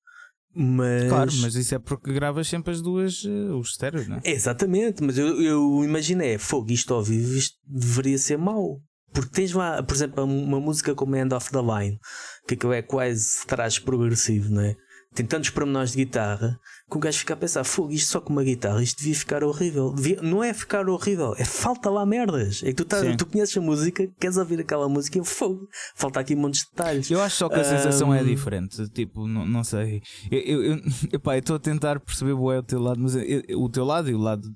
[0.56, 1.10] Mas.
[1.10, 4.22] Claro, mas isso é porque gravas sempre as duas, eh, os estéreos, não é?
[4.24, 8.80] É, exatamente, mas eu, eu imaginei, fogo, isto ao vivo isto deveria ser mau.
[9.12, 12.00] Porque tens lá, por exemplo, uma música como End of the Line,
[12.48, 14.76] que aquilo é quase traz progressivo, não é?
[15.14, 16.60] Tem tantos pormenores de guitarra
[16.90, 19.44] que o gajo fica a pensar: fogo, isto só com uma guitarra, isto devia ficar
[19.44, 19.94] horrível.
[19.94, 20.22] Devia...
[20.22, 22.62] Não é ficar horrível, é falta lá merdas.
[22.64, 26.20] É que tu, tá, tu conheces a música, queres ouvir aquela música e fogo, falta
[26.20, 27.12] aqui um monte de detalhes.
[27.12, 28.14] Eu acho só que a sensação um...
[28.14, 28.90] é diferente.
[28.90, 30.02] Tipo, não, não sei.
[30.32, 30.80] Eu
[31.38, 34.48] estou a tentar perceber o teu lado, mas eu, o teu lado e o lado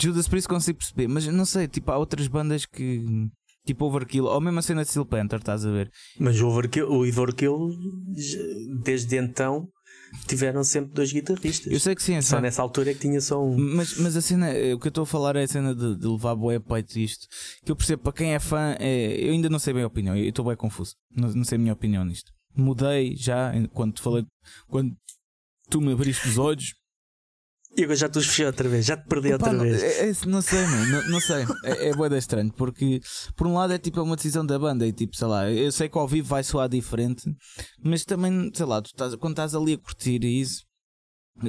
[0.00, 3.04] Judas Priest consigo perceber, mas não sei, tipo, há outras bandas que.
[3.64, 5.90] Tipo Overkill, ou mesmo a cena de Steel Panther, estás a ver?
[6.18, 7.70] Mas o Overkill, o Overkill
[8.82, 9.68] desde então
[10.26, 11.72] tiveram sempre dois guitarristas.
[11.72, 13.56] Eu sei que sim, só nessa altura é que tinha só um.
[13.56, 16.06] Mas, mas a cena, o que eu estou a falar é a cena de, de
[16.06, 17.26] levar boé peito isto.
[17.64, 20.16] Que eu percebo para quem é fã, é, eu ainda não sei bem a opinião,
[20.16, 20.94] eu estou bem confuso.
[21.14, 22.32] Não, não sei a minha opinião nisto.
[22.54, 24.26] Mudei já quando falei,
[24.68, 24.94] quando
[25.70, 26.74] tu me abriste os olhos,
[27.76, 29.82] e agora já te fechei outra vez, já te perdi Opa, outra vez.
[29.82, 31.46] É, é, não sei, mano, não, não, sei.
[31.64, 33.00] É, é boeda estranho, porque
[33.34, 35.88] por um lado é tipo uma decisão da banda e tipo, sei lá, eu sei
[35.88, 37.22] que ao vivo vai soar diferente,
[37.82, 40.64] mas também, sei lá, tu estás, quando estás ali a curtir isso.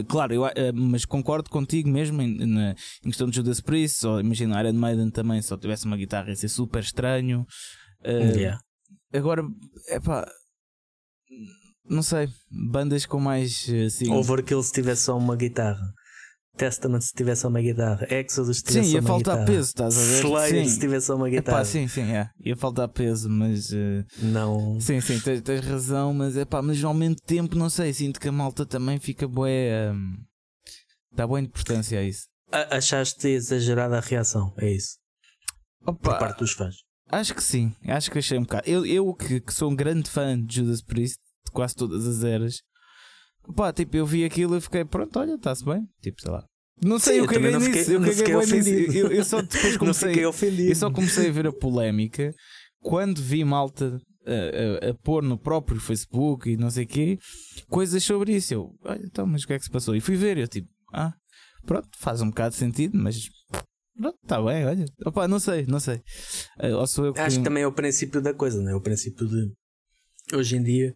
[0.07, 2.71] Claro, eu, eh, mas concordo contigo mesmo em, na,
[3.03, 6.29] em questão de Judas Priest, ou imagina Iron Maiden também, se só tivesse uma guitarra
[6.29, 7.45] ia ser super estranho.
[8.01, 8.59] Uh, yeah.
[9.13, 9.43] Agora,
[9.89, 10.25] é pá,
[11.83, 14.09] não sei, bandas com mais assim.
[14.09, 15.93] Overkill se tivesse só uma guitarra.
[16.55, 19.17] Testament se tivesse uma guitarra, Exodus se tivesse sim, uma guitarra.
[19.17, 20.23] Sim, ia faltar peso, estás a ver?
[20.23, 20.69] Slayer sim.
[20.69, 21.57] se tivesse uma guitarra.
[21.57, 22.29] Epá, sim, sim, é.
[22.39, 23.71] ia faltar peso, mas.
[23.71, 24.05] Uh...
[24.19, 24.79] Não.
[24.79, 28.19] Sim, sim, tens, tens, razão, mas é pá, mas ao mesmo tempo, não sei, sinto
[28.19, 29.91] que a malta também fica bué.
[29.91, 30.17] Um...
[31.15, 32.27] dá boa importância a isso.
[32.51, 34.97] A achaste exagerada a reação, é isso?
[35.81, 36.75] Opa, Por parte dos fãs.
[37.09, 38.69] Acho que sim, acho que achei um bocado.
[38.69, 42.23] Eu, eu que, que sou um grande fã de Judas Priest, de quase todas as
[42.23, 42.61] eras.
[43.55, 45.87] Pá, tipo, eu vi aquilo e fiquei, pronto, olha, está-se bem.
[46.01, 46.45] Tipo, sei lá,
[46.81, 47.71] não sei, Sim, eu, caguei nisso.
[47.71, 48.93] Fiquei, eu caguei ofendido.
[48.93, 50.25] Eu, eu, só depois comecei.
[50.25, 52.33] eu só comecei a ver a polémica
[52.81, 57.19] quando vi malta a, a, a, pôr no próprio Facebook e não sei o quê
[57.69, 58.53] coisas sobre isso.
[58.53, 59.95] Eu, olha, então, mas o que é que se passou?
[59.95, 61.13] E fui ver, eu tipo, ah,
[61.65, 63.29] pronto, faz um bocado de sentido, mas
[63.97, 64.85] pronto, está bem, olha.
[65.05, 66.01] Opa, não sei, não sei.
[66.59, 67.19] Uh, ou sou eu que...
[67.21, 68.75] Acho que também é o princípio da coisa, não é?
[68.75, 69.53] O princípio de
[70.35, 70.95] hoje em dia.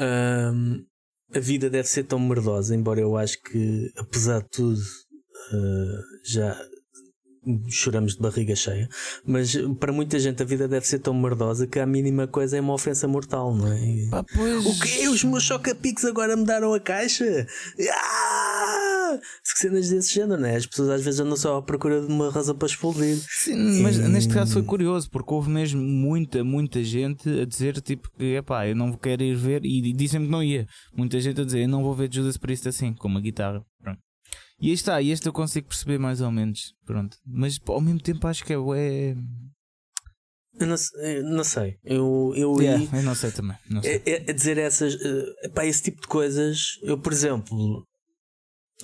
[0.00, 0.84] Um,
[1.34, 6.58] a vida deve ser tão merdosa, embora eu acho que, apesar de tudo, uh, já
[7.68, 8.88] choramos de barriga cheia,
[9.24, 12.60] mas para muita gente a vida deve ser tão merdosa que a mínima coisa é
[12.60, 14.08] uma ofensa mortal, não é?
[14.10, 14.64] Pá, pois...
[14.64, 15.08] O que?
[15.08, 17.46] Os meus choca-pics agora me deram a caixa?
[17.90, 19.18] Ah!
[19.44, 20.56] Cenas desse género, não é?
[20.56, 23.18] As pessoas às vezes andam só à procura de uma razão para explodir.
[23.28, 24.08] Sim, mas e...
[24.08, 28.66] neste caso foi curioso, porque houve mesmo muita, muita gente a dizer tipo que epá,
[28.66, 30.66] eu não quero ir ver, e dizem-me que não ia.
[30.96, 33.64] Muita gente a dizer eu não vou ver Judas Priest assim, com uma guitarra.
[34.62, 36.72] E aí está, e este eu consigo perceber mais ou menos.
[36.86, 37.18] Pronto.
[37.26, 38.56] Mas ao mesmo tempo acho que é.
[38.56, 39.16] é...
[40.60, 40.76] Eu não,
[41.36, 41.78] não, sei.
[41.82, 43.56] Eu, eu, yeah, eu não sei também.
[43.68, 44.02] Não sei.
[44.06, 44.94] É, é, é dizer essas.
[44.94, 46.78] Uh, pá, esse tipo de coisas.
[46.82, 47.84] Eu, por exemplo.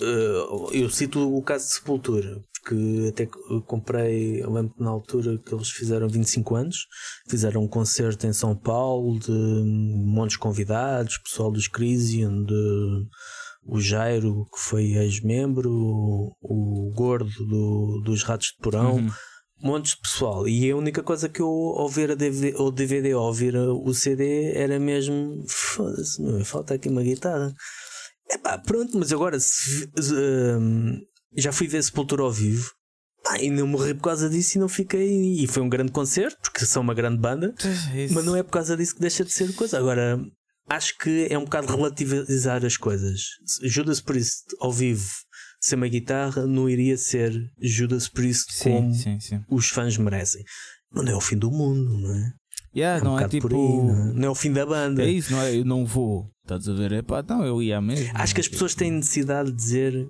[0.01, 3.25] Uh, eu cito o caso de Sepultura, porque até
[3.65, 6.87] comprei, eu lembro na altura que eles fizeram 25 anos,
[7.29, 13.07] fizeram um concerto em São Paulo de montes de convidados, pessoal dos Crisium, de
[13.63, 19.09] o Jairo, que foi ex-membro, o, o Gordo do, dos Ratos de Porão, uhum.
[19.61, 20.47] montes de pessoal.
[20.47, 24.53] E a única coisa que eu ouvir a DVD, ou DVD ou ouvir o CD
[24.53, 27.53] era mesmo foda-se, falta aqui uma guitarra.
[28.29, 30.99] É pá, pronto, mas agora se, uh,
[31.35, 32.71] já fui ver Sepultura ao vivo.
[33.23, 35.43] Pá, e não morri por causa disso e não fiquei.
[35.43, 37.53] E foi um grande concerto, porque são uma grande banda,
[37.93, 38.13] Isso.
[38.13, 39.77] mas não é por causa disso que deixa de ser coisa.
[39.77, 40.19] Agora,
[40.69, 43.21] acho que é um bocado relativizar as coisas.
[43.63, 45.09] Judas Priest ao vivo
[45.61, 49.41] sem uma guitarra não iria ser Judas Priest sim, como sim, sim.
[49.49, 50.43] os fãs merecem.
[50.91, 52.33] Não é o fim do mundo, não é?
[52.75, 53.47] Yeah, é um não é tipo.
[53.47, 54.13] Aí, não, é?
[54.13, 54.29] não, é?
[54.29, 55.03] o fim da banda.
[55.03, 55.55] É isso, não é?
[55.55, 56.31] Eu não vou.
[56.43, 56.91] Estás a ver?
[56.91, 58.11] É pá, não, eu ia mesmo.
[58.13, 60.07] Acho que as pessoas têm necessidade de dizer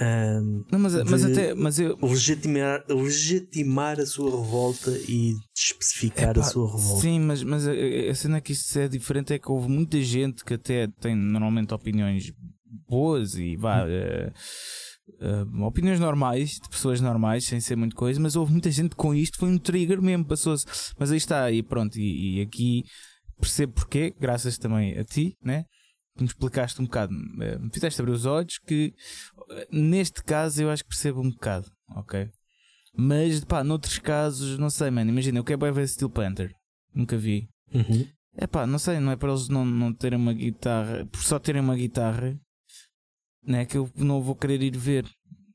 [0.00, 1.98] um, não, mas, mas até mas eu...
[2.00, 7.00] legitimar, legitimar a sua revolta e especificar Epá, a sua revolta.
[7.00, 10.44] Sim, mas, mas a, a cena que isto é diferente é que houve muita gente
[10.44, 12.32] que até tem normalmente opiniões
[12.88, 13.84] boas e vá.
[13.84, 14.32] Uh,
[15.22, 19.14] Uh, opiniões normais, de pessoas normais, sem ser muito coisa, mas houve muita gente com
[19.14, 20.66] isto, foi um trigger mesmo, passou-se.
[20.98, 22.84] Mas aí está, e pronto, e, e, aqui
[23.40, 25.64] percebo porquê, graças também a ti, né?
[26.18, 28.92] Que me explicaste um bocado, uh, me fizeste abrir os olhos que
[29.70, 32.28] neste caso eu acho que percebo um bocado, ok?
[33.00, 35.10] Mas pá, noutros casos, não sei, mano.
[35.10, 36.52] Imagina, eu quero bem ver Steel Panther,
[36.92, 37.48] nunca vi.
[37.72, 38.06] Uhum.
[38.36, 41.38] É pá, não sei, não é para eles não, não terem uma guitarra, por só
[41.38, 42.36] terem uma guitarra,
[43.42, 45.08] não é que eu não vou querer ir ver.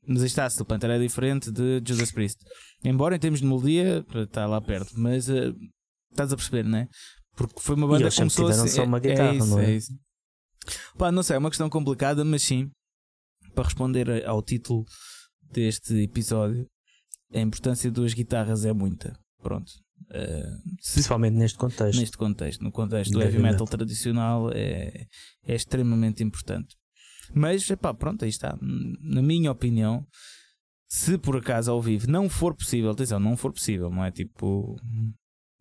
[0.06, 2.38] Mas aí está, Steel Panther é diferente de Judas Priest.
[2.82, 5.54] Embora em termos de melodia está lá perto, mas uh,
[6.10, 6.88] estás a perceber, não é?
[7.36, 8.68] Porque foi uma banda que começou a ser.
[8.68, 9.66] só uma guitarra, é isso, não é?
[9.66, 9.92] é isso.
[10.96, 12.70] Pá, não sei, é uma questão complicada, mas sim,
[13.54, 14.84] para responder ao título
[15.52, 16.66] deste episódio,
[17.32, 19.18] a importância de duas guitarras é muita.
[19.42, 19.70] Pronto.
[20.10, 21.98] Uh, se, Principalmente neste contexto.
[21.98, 25.06] Neste contexto, no contexto do heavy metal tradicional, é,
[25.46, 26.76] é extremamente importante.
[27.32, 28.56] Mas, pá, pronto, aí está.
[29.00, 30.06] Na minha opinião,
[30.88, 34.76] se por acaso ao vivo não for possível, atenção, não for possível, não é tipo.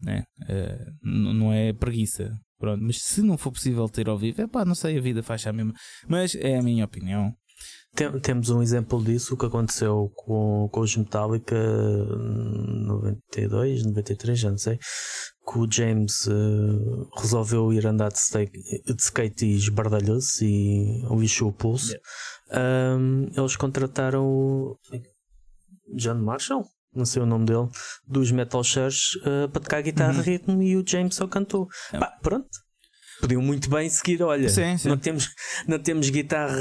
[0.01, 0.23] Né?
[0.41, 2.37] Uh, não é preguiça.
[2.63, 5.21] Pronto, mas se não for possível ter ao vivo, é pá, não sei, a vida
[5.21, 5.73] faz a mesma.
[6.07, 7.35] Mas é a minha opinião.
[7.93, 14.49] Tem, temos um exemplo disso, o que aconteceu com, com os Metallica 92, 93, já
[14.49, 20.45] não sei, que o James uh, resolveu ir andar de, steak, de skate e esbardalhou-se
[20.45, 21.93] e lixou o pulso.
[22.49, 22.97] Yeah.
[22.97, 24.79] Um, eles contrataram o
[25.97, 26.63] John Marshall,
[26.95, 27.67] não sei o nome dele,
[28.07, 30.21] dos Metal Church uh, para tocar guitarra uhum.
[30.21, 31.67] ritmo e o James só cantou.
[31.91, 32.07] Yeah.
[32.07, 32.49] Pá, pronto,
[33.23, 34.89] podiam muito bem seguir, olha, sim, sim.
[34.89, 35.29] não temos
[35.67, 36.57] não temos guitarra,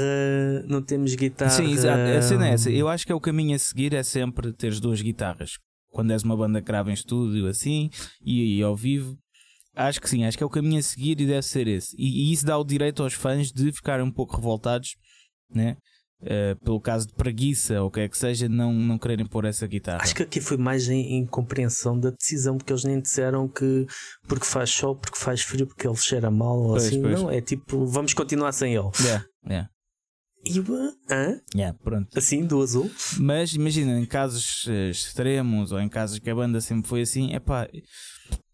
[0.67, 1.51] não temos guitarra.
[1.51, 1.99] Sim, exato.
[2.17, 2.71] A cena é essa.
[2.71, 5.51] Eu acho que é o caminho a seguir é sempre ter duas guitarras.
[5.89, 7.89] Quando és uma banda que grava em estúdio assim
[8.25, 9.15] e, e ao vivo,
[9.75, 11.95] acho que sim, acho que é o caminho a seguir e deve ser esse.
[11.97, 14.95] E, e isso dá o direito aos fãs de ficarem um pouco revoltados,
[15.53, 15.77] né?
[16.23, 19.43] Uh, pelo caso de preguiça ou o que é que seja, não, não quererem pôr
[19.43, 20.01] essa guitarra.
[20.01, 23.85] Acho que aqui foi mais em, em, compreensão da decisão, porque eles nem disseram que
[24.25, 27.01] porque faz sol, porque faz frio, porque ele cheira mal ou pois, assim.
[27.01, 27.21] Pois.
[27.21, 28.89] Não, é tipo, vamos continuar sem ele.
[29.01, 29.69] Yeah, yeah.
[30.45, 30.59] E
[31.11, 31.41] hã?
[31.55, 32.17] Yeah, pronto.
[32.17, 32.89] Assim, do azul.
[33.19, 37.33] Mas imagina, em casos eh, extremos ou em casos que a banda sempre foi assim,
[37.33, 37.67] é pá,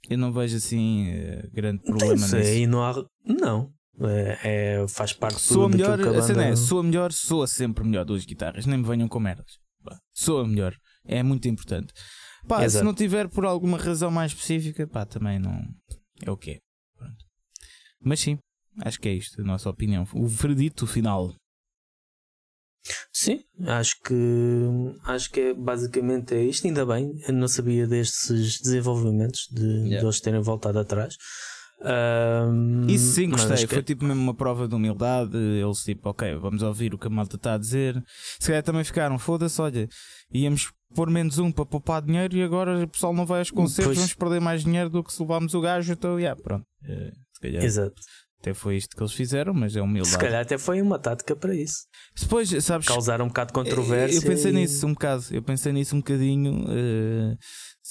[0.09, 2.35] eu não vejo assim uh, grande problema nisso.
[2.35, 2.95] Aí não há.
[3.25, 3.71] Não.
[4.01, 6.43] É, é, faz parte soa tudo melhor, que a banda...
[6.45, 9.59] é, soa melhor, soa sempre melhor duas guitarras, nem me venham com merdas.
[10.13, 10.75] Soa melhor,
[11.05, 11.93] é muito importante.
[12.47, 15.61] Pá, se não tiver por alguma razão mais específica, pá, também não
[16.25, 16.59] é o que é.
[18.01, 18.39] Mas sim,
[18.81, 20.07] acho que é isto, a nossa opinião.
[20.13, 21.35] O veredito final.
[23.11, 24.15] Sim, acho que
[25.03, 26.65] acho que é, basicamente é isto.
[26.65, 29.99] Ainda bem, eu não sabia destes desenvolvimentos de, yeah.
[29.99, 31.15] de eles terem voltado atrás.
[31.81, 33.65] Um, Isso sim, gostei.
[33.65, 35.37] Foi tipo mesmo uma prova de humildade.
[35.37, 38.03] Eles tipo, ok, vamos ouvir o que a malta está a dizer.
[38.39, 39.87] Se calhar também ficaram, foda-se, olha,
[40.33, 43.85] íamos pôr menos um para poupar dinheiro e agora o pessoal não vai aos concertos,
[43.85, 43.97] pois.
[43.97, 45.93] vamos perder mais dinheiro do que se levarmos o gajo.
[45.93, 46.65] Então, yeah, pronto.
[46.83, 47.63] Uh, se calhar.
[47.63, 48.01] Exato.
[48.41, 50.13] Até foi isto que eles fizeram, mas é humildade.
[50.13, 51.85] Se calhar até foi uma tática para isso.
[52.17, 52.87] Depois, sabes.
[52.87, 54.17] Causar um bocado de controvérsia.
[54.17, 54.55] Eu pensei e...
[54.55, 55.25] nisso um bocado.
[55.29, 56.63] Eu pensei nisso um bocadinho.
[56.63, 57.37] Uh,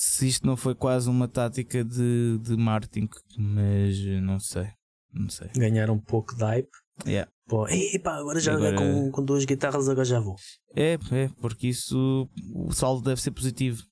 [0.00, 4.68] se isto não foi quase uma tática de, de marketing, mas não sei.
[5.12, 5.48] Não sei.
[5.56, 6.70] Ganhar um pouco de hype.
[7.04, 7.28] Yeah.
[7.48, 8.76] Pô, epá, agora já agora...
[8.76, 10.36] Com, com duas guitarras, agora já vou.
[10.76, 13.82] É, é, porque isso o saldo deve ser positivo.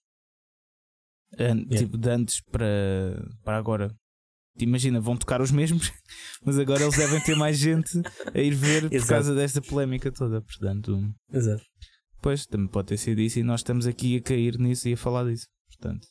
[1.40, 1.76] An yeah.
[1.76, 3.92] Tipo, de antes para, para agora.
[4.60, 5.90] Imagina, vão tocar os mesmos,
[6.46, 8.00] mas agora eles devem ter mais gente
[8.32, 10.40] a ir ver por causa desta polémica toda.
[10.40, 11.64] Portanto, Exato.
[12.22, 14.96] Pois, também pode ter sido isso e nós estamos aqui a cair nisso e a
[14.96, 15.46] falar disso.
[15.78, 16.06] Portanto.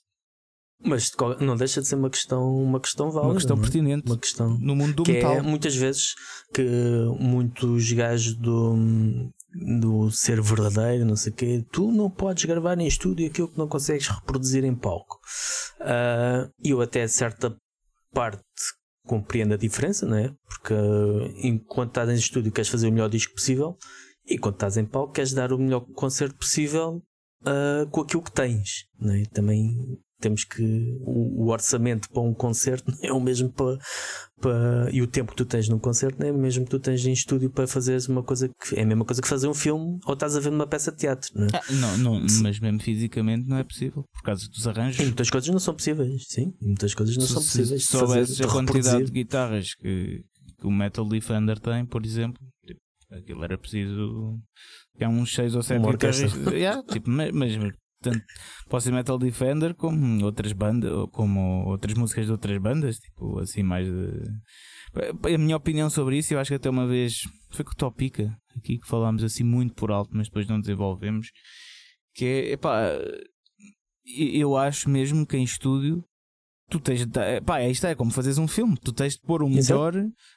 [0.84, 3.28] Mas não deixa de ser uma questão, uma questão válida.
[3.28, 3.60] Uma questão é?
[3.60, 4.06] pertinente.
[4.06, 5.36] Uma questão no mundo do que metal.
[5.36, 6.14] É, muitas vezes
[6.54, 6.64] que
[7.18, 8.76] muitos gajos do,
[9.80, 13.58] do ser verdadeiro, não sei o quê, tu não podes gravar em estúdio aquilo que
[13.58, 15.20] não consegues reproduzir em palco.
[15.80, 17.56] Uh, eu até certa
[18.14, 18.44] parte
[19.06, 20.34] compreendo a diferença, não é?
[20.48, 20.74] Porque
[21.44, 23.78] enquanto estás em estúdio queres fazer o melhor disco possível
[24.26, 27.02] e quando estás em palco queres dar o melhor concerto possível
[27.48, 28.86] uh, com aquilo que tens.
[29.00, 29.24] Né?
[29.34, 30.98] Também temos que.
[31.02, 33.78] O, o, orçamento para um concerto não é o mesmo para,
[34.42, 34.90] para.
[34.92, 37.06] E o tempo que tu tens num concerto não é o mesmo que tu tens
[37.06, 38.76] em estúdio para fazeres uma coisa que.
[38.76, 40.98] É a mesma coisa que fazer um filme ou estás a ver uma peça de
[40.98, 41.30] teatro.
[41.36, 41.50] Não, é?
[41.54, 45.00] ah, não, não mas mesmo fisicamente não é possível por causa dos arranjos.
[45.00, 46.54] E muitas coisas não são possíveis, sim.
[46.62, 47.86] muitas coisas não se, são possíveis.
[47.86, 50.24] Se soubesses a quantidade de guitarras que,
[50.60, 52.80] que o Metal Defender tem, por exemplo, tipo,
[53.12, 54.40] aquilo era preciso
[55.00, 56.34] é uns 6 ou 7 guitarras.
[56.48, 58.22] yeah, tipo, mas, mas tanto
[58.70, 63.64] pode ser Metal Defender como outras bandas, como outras músicas de outras bandas, tipo assim
[63.64, 64.22] mais de...
[65.34, 68.36] A minha opinião sobre isso, eu acho que até uma vez foi com o Topica,
[68.56, 71.32] aqui que falámos assim muito por alto, mas depois não desenvolvemos,
[72.14, 72.92] que é, epá,
[74.06, 76.04] eu acho mesmo que em estúdio
[76.70, 79.50] tu tens de, pá, isto é como fazeres um filme, tu tens de pôr o
[79.50, 79.94] melhor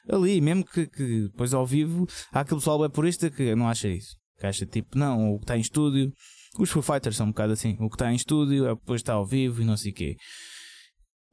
[0.09, 3.87] ali, mesmo que, que depois ao vivo há aquele pessoal é purista que não acha
[3.87, 4.18] isso.
[4.47, 6.11] Acha tipo, não, o que está em estúdio,
[6.57, 9.13] os Foo Fighters são um bocado assim, o que está em estúdio é depois está
[9.13, 10.17] ao vivo e não sei o quê.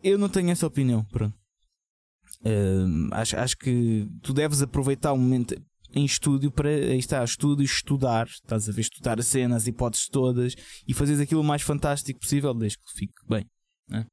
[0.03, 1.35] Eu não tenho essa opinião, pronto.
[2.43, 5.55] Uh, acho, acho que tu deves aproveitar o momento.
[5.95, 10.09] em estúdio para aí está, estúdio estudar, estás a ver, estudar a cena, as hipóteses
[10.09, 10.55] todas
[10.87, 13.47] e fazeres aquilo mais fantástico possível desde que fique bem.
[13.89, 14.07] Né?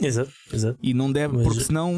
[0.00, 0.78] Exato, exato.
[0.82, 1.46] E não deve, Mas...
[1.46, 1.94] porque senão,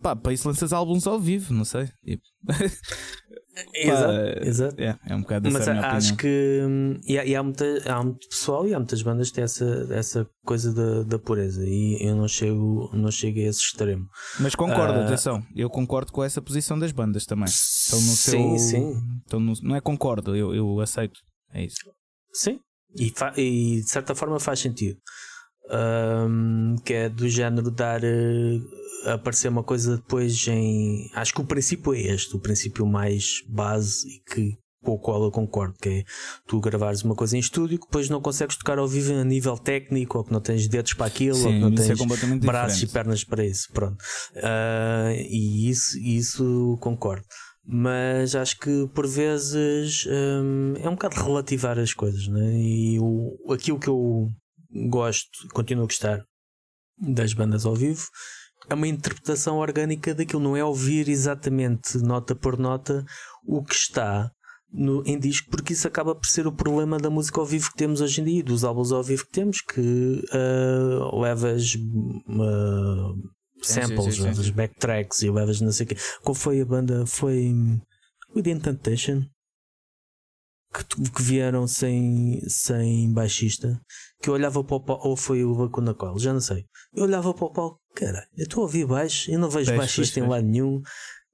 [0.00, 1.88] pá, para isso lanças álbuns ao vivo, não sei.
[2.04, 2.22] Tipo.
[3.74, 4.80] exato, exato.
[4.80, 6.16] É, é um bocado Mas acho opinião.
[6.16, 9.34] que hum, e há, e há, muita, há muito pessoal e há muitas bandas que
[9.34, 13.60] têm essa, essa coisa da, da pureza e eu não chego, não chego a esse
[13.60, 14.06] extremo.
[14.40, 15.02] Mas concordo, uh...
[15.02, 17.46] atenção, eu concordo com essa posição das bandas também.
[17.46, 18.58] Estão no sim, seu.
[18.58, 18.94] Sim,
[19.24, 21.18] estão no, não é concordo, eu, eu aceito.
[21.52, 21.76] É isso.
[22.32, 22.58] Sim,
[22.94, 24.98] e, e de certa forma faz sentido
[25.70, 31.10] um, que é do género dar uh, aparecer uma coisa depois em.
[31.14, 35.24] Acho que o princípio é este, o princípio mais base e que com o qual
[35.24, 36.04] eu concordo, que é
[36.46, 39.58] tu gravares uma coisa em estúdio que depois não consegues tocar ao vivo a nível
[39.58, 41.94] técnico, ou que não tens dedos para aquilo, Sim, ou que não tens é
[42.38, 42.82] braços diferente.
[42.82, 43.68] e pernas para isso.
[43.72, 44.00] Pronto.
[44.36, 47.24] Uh, e isso, isso concordo.
[47.68, 52.54] Mas acho que por vezes um, é um bocado relativar as coisas, né?
[52.54, 54.28] e o, aquilo que eu
[54.88, 56.24] gosto, continuo a gostar
[56.98, 58.06] das bandas ao vivo.
[58.68, 63.04] É uma interpretação orgânica daquilo, não é ouvir exatamente nota por nota
[63.44, 64.30] o que está
[64.72, 67.76] no, em disco, porque isso acaba por ser o problema da música ao vivo que
[67.76, 73.14] temos hoje em dia, dos álbuns ao vivo que temos, que uh, levas uh,
[73.62, 75.96] samples, sim, sim, sim, backtracks e levas não sei o quê.
[76.22, 77.06] Qual foi a banda?
[77.06, 77.54] Foi
[78.34, 79.24] Within Temptation?
[80.84, 83.80] que, que, vieram sem, sem baixista,
[84.22, 86.64] que eu olhava para o palco, ou foi o Bacuna Coil, já não sei.
[86.94, 90.20] Eu olhava para o palco, cara, eu estou a ouvir baixo, eu não vejo baixista
[90.20, 90.80] em lado nenhum.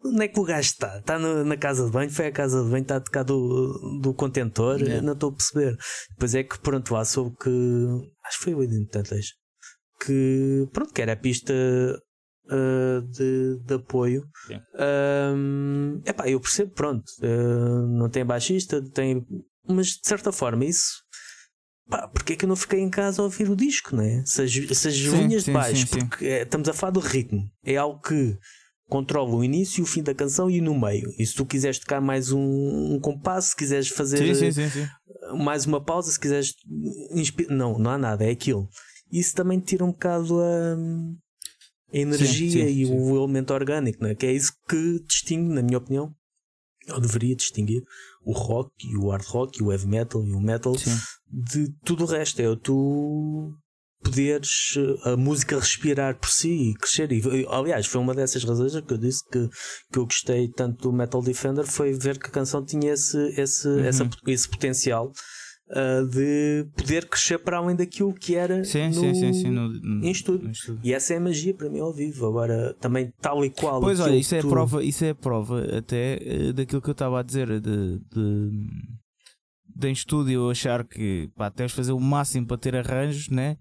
[0.04, 0.98] Onde é que o gajo está?
[0.98, 4.00] Está no, na casa de banho, foi à casa de banho, está a tocar do,
[4.00, 5.00] do contentor, yeah.
[5.00, 5.76] não estou a perceber.
[6.10, 7.50] Depois é que pronto, lá soube que
[8.24, 9.42] acho que foi o Identitantes
[10.04, 14.24] que pronto, que era a pista uh, de, de, apoio.
[15.34, 19.24] Um, epá, eu percebo, pronto, uh, não tem baixista, tem.
[19.66, 21.01] Mas de certa forma, isso.
[21.88, 24.22] Pá, porque é que eu não fiquei em casa a ouvir o disco, né?
[24.24, 27.50] Se as, se as linhas de baixo, sim, porque é, estamos a falar do ritmo,
[27.64, 28.38] é algo que
[28.88, 31.10] controla o início e o fim da canção e no meio.
[31.18, 34.18] E se tu quiseres tocar mais um, um compasso, se quiseres fazer
[35.38, 36.54] mais uma pausa, se quiseres.
[37.48, 38.68] Não, não há nada, é aquilo.
[39.10, 40.76] Isso também tira um bocado a,
[41.92, 44.14] a energia e o elemento orgânico, é?
[44.14, 46.14] que é isso que distingue, na minha opinião,
[46.90, 47.82] ou deveria distinguir
[48.24, 50.74] o rock e o hard rock e o heavy metal e o metal
[51.32, 52.40] de tudo o resto.
[52.40, 53.54] É tu
[54.02, 54.74] poderes
[55.04, 57.12] a música respirar por si e crescer.
[57.12, 59.48] E, aliás, foi uma dessas razões que eu disse que,
[59.92, 63.66] que eu gostei tanto do Metal Defender foi ver que a canção tinha esse, esse,
[63.68, 63.84] uhum.
[63.84, 65.12] essa, esse potencial
[65.70, 70.04] uh, de poder crescer para além daquilo que era sim, no, sim, sim, sim, no,
[70.04, 70.44] em estudo.
[70.44, 70.80] no.
[70.82, 72.26] E essa é a magia para mim ao vivo.
[72.26, 73.80] Agora, também tal e qual.
[73.80, 74.48] Pois olha, isso é, tu...
[74.48, 78.50] prova, isso é prova até uh, daquilo que eu estava a dizer de, de
[79.82, 83.56] em estúdio achar que pá, tens de fazer o máximo para ter arranjos, né?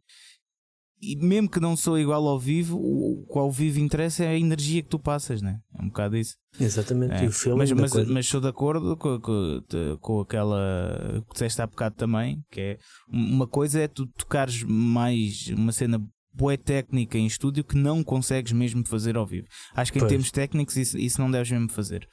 [1.02, 4.38] e mesmo que não sou igual ao vivo, o que ao vivo interessa é a
[4.38, 5.60] energia que tu passas, né?
[5.78, 6.36] É um bocado isso.
[6.60, 7.26] Exatamente, é.
[7.26, 9.64] e o filme mas, mas, mas sou de acordo com, com,
[10.00, 12.78] com aquela que disseste há bocado também, que é
[13.12, 16.00] uma coisa é tu tocares mais uma cena
[16.34, 19.48] boa técnica em estúdio que não consegues mesmo fazer ao vivo.
[19.74, 20.10] Acho que em pois.
[20.10, 22.08] termos técnicos isso, isso não deves mesmo fazer.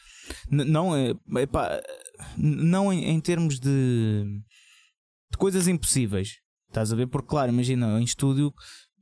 [0.50, 1.80] N não, é, epá,
[2.36, 4.24] não em, em termos de,
[5.30, 6.38] de coisas impossíveis
[6.68, 7.06] Estás a ver?
[7.06, 8.52] Porque, claro, imagina, em estúdio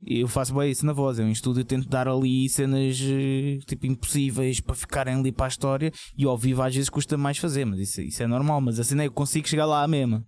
[0.05, 1.19] eu faço bem isso na voz.
[1.19, 5.49] Eu em estúdio tento dar ali cenas eh, tipo impossíveis para ficarem ali para a
[5.49, 8.61] história e ao vivo às vezes custa mais fazer, mas isso, isso é normal.
[8.61, 10.25] Mas assim eu consigo chegar lá à mesma.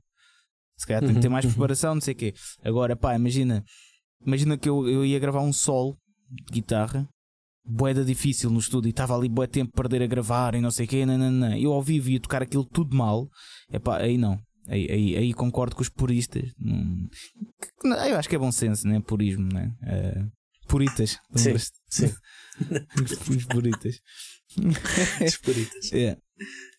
[0.77, 2.33] Se calhar tenho que ter mais preparação, não sei o quê.
[2.63, 3.63] Agora, pá, imagina,
[4.25, 5.97] imagina que eu, eu ia gravar um solo
[6.29, 7.07] de guitarra,
[7.69, 10.71] boeda difícil no estúdio e estava ali boé tempo a perder a gravar e não
[10.71, 11.05] sei o quê.
[11.05, 11.55] Não.
[11.55, 13.29] Eu ao vivo ia tocar aquilo tudo mal,
[13.71, 14.39] é pá, aí não.
[14.67, 16.43] Aí, aí, aí, concordo com os puristas.
[17.83, 18.99] eu acho que é bom senso, né?
[18.99, 19.73] Purismo, né?
[19.81, 20.31] Uh,
[20.67, 21.17] puritas.
[21.35, 21.55] Sim,
[21.89, 22.13] sim.
[23.01, 23.99] os puritas.
[25.25, 25.91] os puritas.
[25.91, 26.17] É.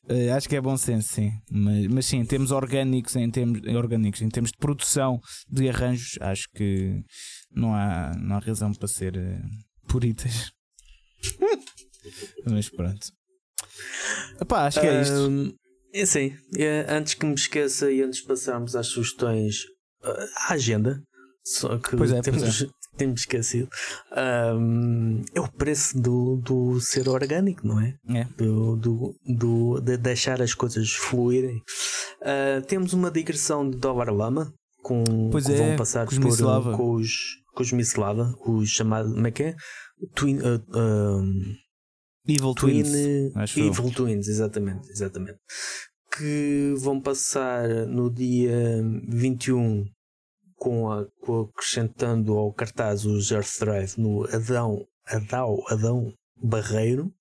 [0.09, 1.33] Uh, acho que é bom senso, sim.
[1.51, 6.17] Mas, mas sim, em termos orgânicos, em termos, orgânicos, em termos de produção de arranjos,
[6.21, 7.03] acho que
[7.55, 10.53] não há, não há razão para ser uh, puritas.
[12.47, 13.07] mas pronto.
[14.41, 15.15] Epá, acho que é isto.
[15.15, 15.53] Um,
[15.93, 19.65] é sim, é, antes que me esqueça e antes de passarmos às sugestões,
[20.05, 21.03] uh, à agenda,
[21.45, 22.67] só que pois é, temos, é.
[22.97, 23.69] temos esquecido,
[24.57, 27.97] um, é o preço do, do ser orgânico, não é?
[28.09, 28.25] é.
[28.37, 31.57] Do, do, do, de deixar as coisas fluírem.
[32.21, 34.53] Uh, temos uma digressão de Dólar Lama,
[34.83, 37.11] com, pois que é, vão passar com os por, com os,
[37.55, 39.57] com os Mislava, os chamados, como é que é?
[40.15, 41.59] Twin, uh,
[42.27, 43.37] Evil Twin, Twins.
[43.37, 43.67] Acho eu.
[43.67, 45.39] Evil Twins, exatamente, exatamente.
[46.17, 49.87] Que vão passar no dia 21
[50.57, 57.13] com, a, com acrescentando ao cartaz os Earth Drive no Adão, Adão, Adão Barreiro.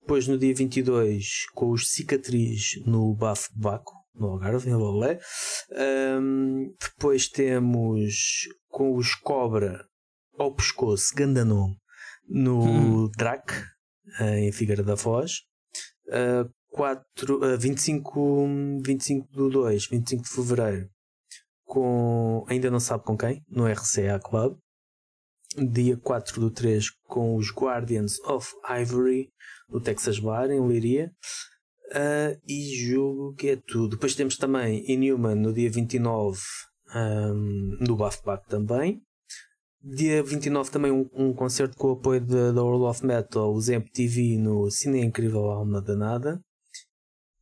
[0.00, 5.20] Depois no dia 22 com os Cicatriz no Bafo de Baco, no Algarve, em Lolé.
[5.72, 9.86] Ahm, depois temos com os Cobra
[10.36, 11.74] ao pescoço, Gandanon,
[12.30, 13.52] no Drac,
[14.20, 15.42] em Figueira da Foz.
[16.06, 18.46] Uh, 4, uh, 25,
[18.84, 20.90] 25 do 2, 25 de Fevereiro,
[21.64, 24.56] com ainda não sabe com quem, no RCA Club.
[25.56, 29.32] Dia 4 do 3 com os Guardians of Ivory
[29.68, 31.12] no Texas Bar, em Leiria.
[31.90, 33.96] Uh, e julgo que é tudo.
[33.96, 36.38] Depois temos também Inhuman no dia 29
[36.94, 39.02] um, no Bafback também.
[39.82, 44.36] Dia 29 também um, um concerto com o apoio da World of Metal, os MTV
[44.36, 46.38] no Cine Incrível Alma Danada.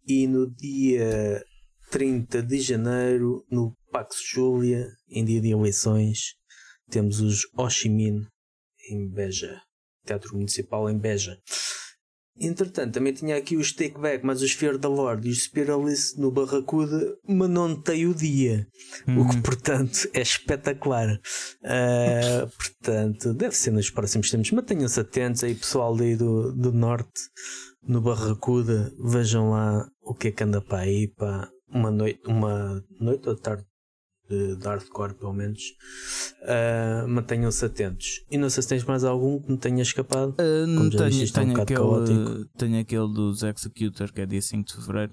[0.06, 1.44] E no dia
[1.90, 6.36] 30 de janeiro, no Pax Júlia, em dia de eleições,
[6.88, 8.24] temos os Oshimin
[8.88, 9.60] em Beja,
[10.04, 11.36] Teatro Municipal em Beja.
[12.40, 16.16] Entretanto, também tinha aqui os Take Back, mas os Fear da Lord e os Spiralis
[16.16, 18.66] no Barracuda, mas não tem o dia.
[19.08, 21.20] O que, portanto, é espetacular.
[21.64, 24.50] Ah, portanto, deve ser nos próximos tempos.
[24.52, 27.20] Mantenham-se atentos aí, pessoal daí do, do Norte,
[27.82, 28.92] no Barracuda.
[28.98, 33.36] Vejam lá o que é que anda para aí, para uma noite, uma noite ou
[33.36, 33.64] tarde
[34.28, 35.62] de, de hardcore, pelo menos.
[36.42, 38.24] Ah, Mantenham-se atentos.
[38.30, 40.32] E não sei se tens mais algum que me tenha escapado.
[40.32, 41.78] Uh, Como já tenho, disse, é um tenho, bocado aquele,
[42.24, 42.58] caótico.
[42.58, 45.12] tenho aquele dos Executor que é dia 5 de Fevereiro.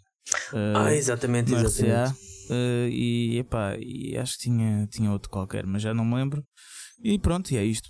[0.52, 2.12] Uh, Ah, exatamente, exatamente.
[2.12, 2.16] RCA.
[2.50, 6.44] Uh, e, epá, e acho que tinha, tinha outro qualquer, mas já não me lembro.
[7.04, 7.90] E pronto, e é isto.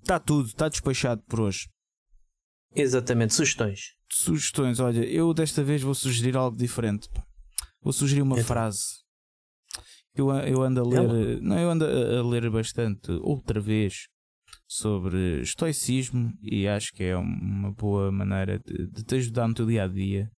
[0.00, 1.68] Está tudo, está despachado por hoje.
[2.74, 3.80] Exatamente, sugestões.
[4.10, 7.08] Sugestões, olha, eu desta vez vou sugerir algo diferente.
[7.82, 8.46] Vou sugerir uma Então.
[8.46, 9.01] frase.
[10.14, 14.06] Eu, eu ando a ler, não, eu ando a, ler bastante outra vez
[14.68, 19.66] sobre estoicismo e acho que é uma boa maneira de, de te ajudar no teu
[19.66, 20.30] dia a dia.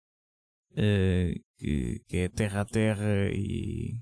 [0.77, 3.95] eh, que, que é terra a terra e,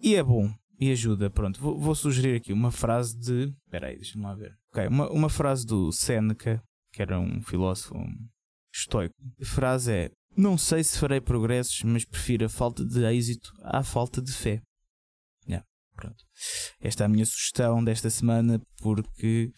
[0.00, 1.28] e é bom e ajuda.
[1.28, 3.52] Pronto, vou, vou sugerir aqui uma frase de.
[3.66, 4.54] Espera aí, deixa-me lá ver.
[4.72, 6.62] Ok, uma, uma frase do Seneca,
[6.92, 7.94] que era um filósofo
[8.72, 9.14] estoico.
[9.40, 13.82] A frase é: Não sei se farei progressos, mas prefiro a falta de êxito à
[13.82, 14.62] falta de fé.
[16.00, 16.24] Pronto.
[16.80, 19.52] Esta é a minha sugestão desta semana, porque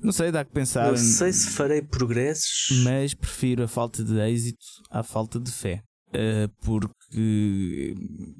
[0.00, 0.88] não sei, dá que pensar.
[0.88, 2.82] Não sei se farei progressos.
[2.84, 5.82] Mas prefiro a falta de êxito à falta de fé.
[6.08, 7.94] Uh, porque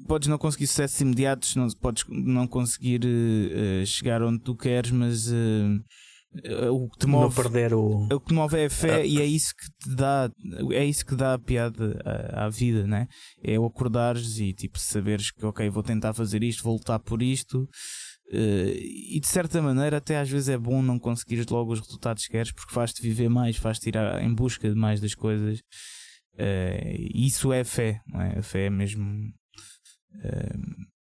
[0.07, 5.27] podes não conseguir sucessos imediatos, não, podes não conseguir uh, chegar onde tu queres, mas
[5.27, 5.79] uh,
[6.71, 8.07] o que te não move perder o.
[8.13, 9.05] o que move é a fé Ah.
[9.05, 10.29] e é isso que te dá
[10.71, 13.07] é isso que dá a piada à, à vida, né?
[13.43, 17.21] É o acordares e tipo saberes que ok, vou tentar fazer isto, vou lutar por
[17.23, 17.67] isto.
[18.31, 18.73] eh,
[19.15, 22.31] e de certa maneira até às vezes é bom não conseguires logo os resultados que
[22.31, 25.59] queres porque faz-te viver mais, faz-te ir em busca de mais das coisas.
[26.37, 28.37] Eh, e isso é fé, não é?
[28.37, 29.03] A fé é mesmo
[30.23, 30.55] eh,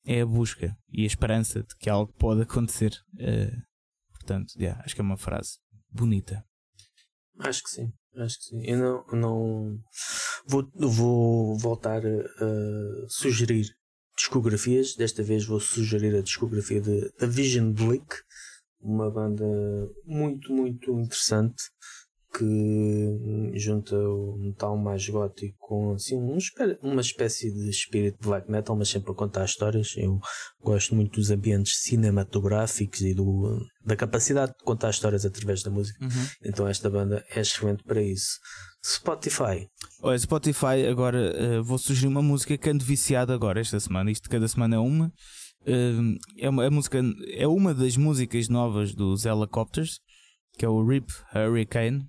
[0.05, 2.93] é a busca e a esperança de que algo pode acontecer.
[3.19, 3.51] Eh,
[4.27, 5.57] portanto, yeah, acho que é uma frase
[5.89, 6.43] bonita.
[7.39, 8.61] Acho que sim, acho que sim.
[8.65, 9.79] Eu não, não
[10.45, 13.73] vou, vou voltar a, sugerir
[14.17, 14.95] discografias.
[14.95, 18.05] Desta vez vou sugerir a discografia de A Vision Blick,
[18.81, 19.45] uma banda
[20.03, 21.63] muito, muito interessante
[22.37, 26.37] que junta o metal mais gótico com assim, um
[26.83, 29.95] uma espécie de espírito de black metal, mas sempre a contar histórias.
[29.97, 30.19] Eu
[30.61, 35.97] gosto muito dos ambientes cinematográficos e do, da capacidade de contar histórias através da música.
[36.45, 38.37] Então esta banda é excelente para isso.
[38.85, 39.67] Spotify.
[40.01, 44.11] Olha, Spotify, agora eh, vou sugerir uma música que ando viciado agora esta semana.
[44.11, 45.11] Isto cada semana é uma.
[45.65, 49.99] Eh, é uma, a música, é uma das músicas novas dos Helicopters,
[50.57, 52.07] que é o Rip Hurricane.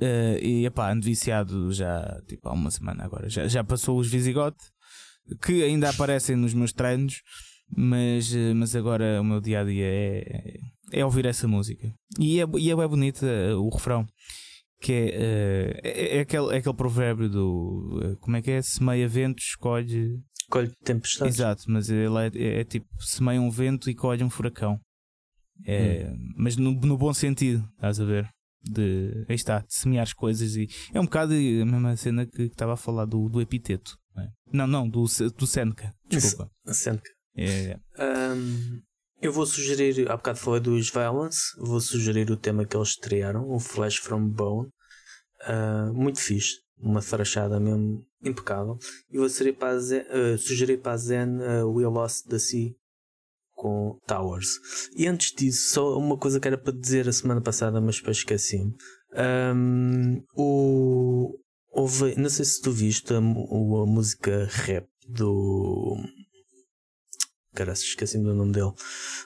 [0.00, 3.28] Eh, e epá, ando viciado já tipo, há uma semana agora.
[3.28, 4.56] Já, já passou os Visigoth,
[5.44, 7.22] que ainda aparecem nos meus treinos,
[7.76, 10.58] mas, eh, mas agora o meu dia a dia é,
[10.92, 11.92] é ouvir essa música.
[12.18, 14.06] E é, e é bem bonita eh, o refrão
[14.80, 18.62] que é, eh, é, é aquele, é aquele provérbio do como é que é?
[18.62, 20.18] Semeia ventos, colhe.
[20.48, 21.34] Colhe tempestades.
[21.36, 24.80] Exato, mas ele é, é- é tipo semeia um vento e colhe um furacão.
[25.66, 28.26] É, Mas no, no bom sentido, estás a ver?
[28.62, 32.36] De, aí está, de semear as coisas e é um bocado a mesma cena que
[32.48, 33.96] que estava a falar do, do epiteto.
[34.14, 34.30] não é?
[34.52, 35.04] Não, não, do,
[35.38, 35.94] do Seneca.
[36.06, 36.50] Desculpa.
[36.66, 37.10] Seneca.
[37.36, 38.80] É, Ahm,
[39.22, 43.48] Eu vou sugerir, há bocado falei dos Violence, vou sugerir o tema que eles estrearam,
[43.50, 44.68] o Flash from Bone.
[45.48, 48.78] Uh, muito fixe, uma thrashada mesmo impecável.
[49.10, 52.38] E vou sugerir para a Zen, uh, sugerir para a Zen uh, We Lost the
[52.38, 52.74] Sea
[53.60, 54.48] com Towers.
[54.96, 58.16] E antes disso, só uma coisa que era para dizer a semana passada, mas depois
[58.16, 58.74] esqueci-me.
[59.54, 61.38] Um, o,
[61.70, 65.98] houve, não sei se tu viste a, a música rap do
[67.52, 68.72] Cara, esqueci-me do nome dele.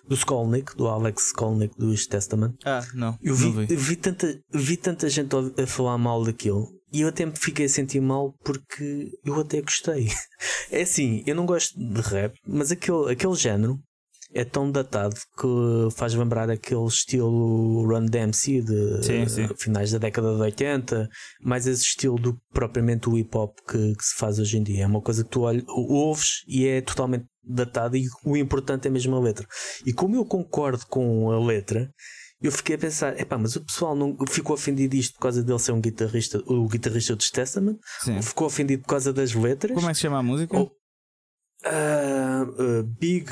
[0.08, 2.56] Do Skolnick, do Alex Skolnick do East Testament.
[2.64, 3.16] Ah, não.
[3.22, 3.76] Eu vi, vi.
[3.76, 3.96] vi.
[3.96, 5.30] tanta, vi tanta gente
[5.62, 9.60] a falar mal daquilo e eu até me fiquei a sentir mal porque eu até
[9.60, 10.08] gostei.
[10.70, 13.78] É assim, eu não gosto de rap, mas aquele, aquele género
[14.34, 19.48] é tão datado que faz lembrar aquele estilo Run DMC de sim, sim.
[19.56, 21.08] finais da década de 80,
[21.40, 24.62] mais esse estilo do que propriamente o hip hop que, que, se faz hoje em
[24.62, 24.84] dia.
[24.84, 29.14] É uma coisa que tu ouves e é totalmente datado e o importante é mesmo
[29.14, 29.46] a letra.
[29.86, 31.88] E como eu concordo com a letra,
[32.42, 35.58] eu fiquei a pensar, epá, mas o pessoal não ficou ofendido isto por causa dele
[35.60, 37.78] ser um guitarrista, o guitarrista do Testament?
[38.00, 38.20] Sim.
[38.20, 39.74] Ficou ofendido por causa das letras?
[39.74, 40.56] Como é que se chama a música?
[40.56, 40.72] Ou,
[41.66, 43.26] Uh, uh, big,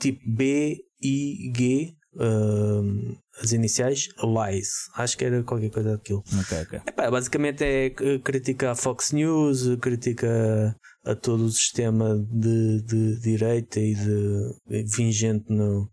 [0.00, 4.68] tipo B, I, G, uh, as iniciais, Lies.
[4.96, 6.22] Acho que era qualquer coisa daquilo.
[6.44, 6.80] Okay, okay.
[6.86, 7.90] Epá, basicamente é
[8.22, 10.74] crítica à Fox News, crítica
[11.04, 15.90] a todo o sistema de, de direita e de vingente no,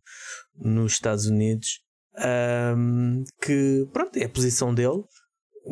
[0.57, 1.81] nos Estados Unidos.
[2.17, 5.03] Um, que pronto, é a posição dele.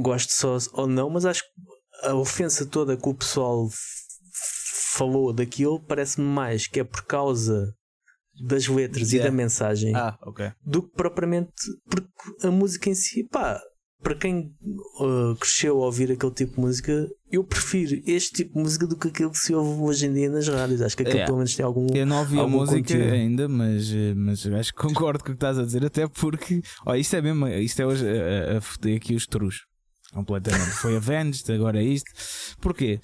[0.02, 3.68] Gosto só ou não, mas acho que a ofensa toda que o pessoal
[5.00, 7.74] falou daquilo, parece-me mais que é por causa
[8.46, 9.28] das letras yeah.
[9.28, 10.52] e da mensagem ah, okay.
[10.66, 11.52] do que propriamente
[11.90, 12.10] porque
[12.44, 13.62] a música em si, pá,
[14.02, 14.54] para quem
[15.00, 18.98] uh, cresceu a ouvir aquele tipo de música, eu prefiro este tipo de música do
[18.98, 20.82] que aquilo que se ouve hoje em dia nas rádios.
[20.82, 21.88] Acho que aquilo pelo menos tem algum.
[21.94, 23.14] Eu não ouvi a música conteúdo.
[23.14, 26.96] ainda, mas, mas acho que concordo com o que estás a dizer, até porque ó,
[26.96, 29.66] isto é mesmo, isto é hoje a, a foder aqui os trus
[30.14, 30.72] completamente.
[30.72, 32.10] Foi Avenged, agora é isto.
[32.62, 33.00] Porquê?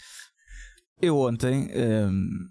[1.05, 2.47] Eu ontem um,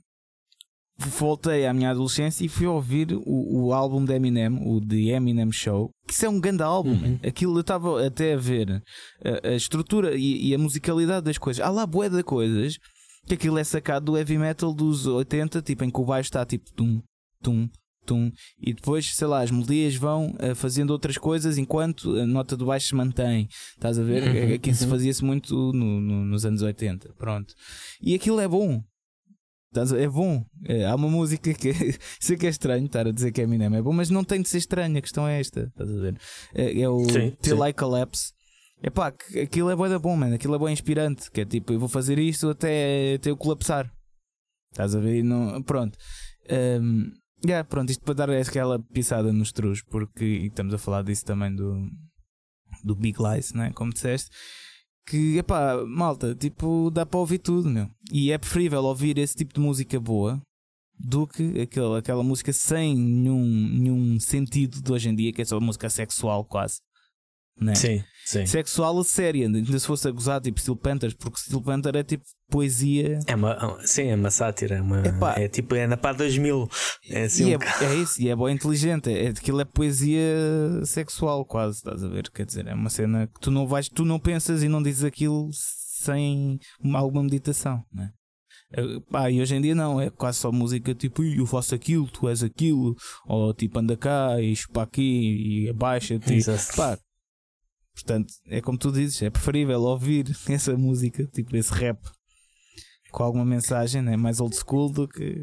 [0.96, 5.50] voltei à minha adolescência e fui ouvir o, o álbum de Eminem, o The Eminem
[5.50, 6.92] Show, que isso é um grande álbum.
[6.92, 7.18] Uhum.
[7.26, 8.82] Aquilo eu estava até a ver
[9.24, 11.64] a, a estrutura e, e, a musicalidade das coisas.
[11.64, 12.76] Há lá bué de coisas
[13.26, 16.44] que aquilo é sacado do heavy metal dos 80, tipo em que o baixo está
[16.44, 17.00] tipo tum,
[17.42, 17.68] tum,
[18.04, 22.56] tum, e depois, sei lá, as melodias vão uh, fazendo outras coisas enquanto a nota
[22.56, 23.48] do baixo se mantém.
[23.74, 24.22] Estás a ver?
[24.22, 24.90] Uhum, Aqui se uhum.
[24.90, 27.14] fazia-se muito no, no, nos anos 80.
[27.18, 27.54] Pronto.
[28.00, 28.82] E aquilo é bom.
[29.96, 30.44] É bom.
[30.66, 31.72] É, há uma música que
[32.20, 34.40] sei que é estranho estar a dizer que é Eminem é bom, mas não tem
[34.40, 34.96] de ser estranho.
[34.96, 35.62] A questão é esta.
[35.62, 36.16] Estás a ver?
[36.54, 37.68] É, é o sim, Till sim.
[37.68, 38.32] I Collapse.
[38.80, 40.34] É pá, aquilo é bom, bom, mano.
[40.34, 41.30] Aquilo é bom inspirante.
[41.30, 43.90] Que é tipo, eu vou fazer isto até, até eu colapsar.
[44.70, 45.22] Estás a ver?
[45.22, 45.96] Não, pronto.
[46.50, 47.10] Um,
[47.42, 51.54] Yeah, pronto, isto para dar aquela pisada nos trus, porque estamos a falar disso também
[51.54, 51.90] do,
[52.82, 53.70] do Big Lies, né?
[53.74, 54.30] como disseste,
[55.06, 57.90] que epá, malta, tipo, dá para ouvir tudo, meu.
[58.10, 60.40] E é preferível ouvir esse tipo de música boa
[60.98, 65.44] do que aquela, aquela música sem nenhum, nenhum sentido de hoje em dia, que é
[65.44, 66.78] só música sexual quase.
[67.56, 67.74] Né?
[67.76, 68.46] Sim, sim.
[68.46, 72.02] Sexual a séria, ainda se fosse a gozar, tipo Steel Panthers, porque Steel Panther é
[72.02, 73.20] tipo poesia.
[73.26, 75.02] É uma, sim, é uma sátira, é, uma,
[75.36, 76.68] é tipo, é na pá 2000.
[77.10, 80.20] É, assim e um é, é, isso, e é boa inteligente, é, aquilo é poesia
[80.84, 82.28] sexual, quase, estás a ver?
[82.30, 85.04] Quer dizer, é uma cena que tu não vais, tu não pensas e não dizes
[85.04, 86.58] aquilo sem
[86.92, 88.10] alguma meditação, né?
[89.10, 92.28] Pá, e hoje em dia não, é quase só música tipo eu faço aquilo, tu
[92.28, 96.44] és aquilo, ou tipo anda cá e chupa aqui e abaixa-te.
[96.76, 96.98] Pá,
[97.94, 101.98] Portanto, é como tu dizes, é preferível ouvir essa música, tipo esse rap,
[103.10, 104.16] com alguma mensagem né?
[104.16, 105.36] mais old school do que.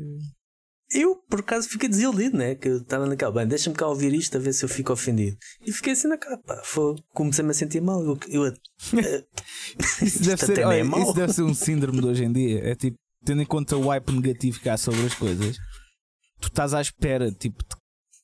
[0.93, 2.53] Eu, por acaso, fiquei desiludido, né?
[2.53, 5.37] Que eu estava naquela, bem, deixa-me cá ouvir isto a ver se eu fico ofendido.
[5.65, 6.61] E fiquei assim na capa.
[7.13, 8.03] Comecei-me a sentir mal.
[8.03, 8.53] Eu, eu,
[10.03, 12.59] isso, deve ser, olha, é isso deve ser um síndrome de hoje em dia.
[12.67, 15.57] É tipo, tendo em conta o hype negativo que há sobre as coisas,
[16.41, 17.63] tu estás à espera, tipo,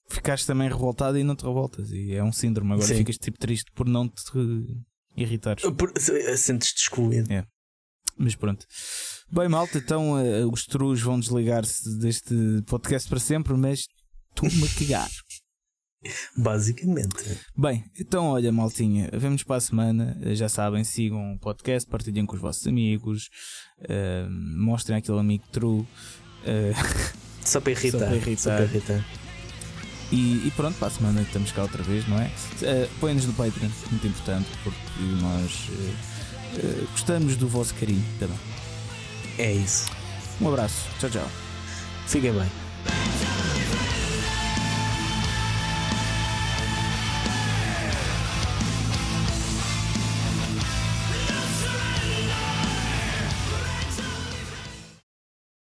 [0.09, 1.91] ficaste também revoltado e não te revoltas.
[1.91, 2.73] E é um síndrome.
[2.73, 2.97] Agora Sim.
[2.97, 4.23] ficas tipo triste por não te
[5.15, 5.63] irritares.
[5.71, 5.91] Por,
[6.37, 7.31] sentes-te excluído.
[7.31, 7.45] É.
[8.17, 8.65] Mas pronto.
[9.31, 12.33] Bem, malta, então uh, os trus vão desligar-se deste
[12.65, 13.85] podcast para sempre, mas
[14.33, 15.09] tu-me a cagar.
[16.37, 17.39] Basicamente.
[17.55, 20.17] Bem, então olha, maltinha, vemos para a semana.
[20.35, 23.29] Já sabem, sigam o podcast, partilhem com os vossos amigos,
[23.81, 25.81] uh, mostrem aquele amigo true.
[25.81, 25.87] Uh,
[27.43, 27.99] só para irritar.
[27.99, 28.37] Só para irritar.
[28.37, 29.26] Só para irritar.
[30.11, 32.31] E, e, pronto, para a semana estamos cá outra vez, não é?
[32.61, 38.39] Uh, Põe-nos no Patreon, muito importante, porque nós uh, uh, gostamos do vosso carinho também.
[39.37, 39.91] É isso.
[40.39, 41.29] Um abraço, tchau, tchau.
[42.07, 43.26] Fiquem bem.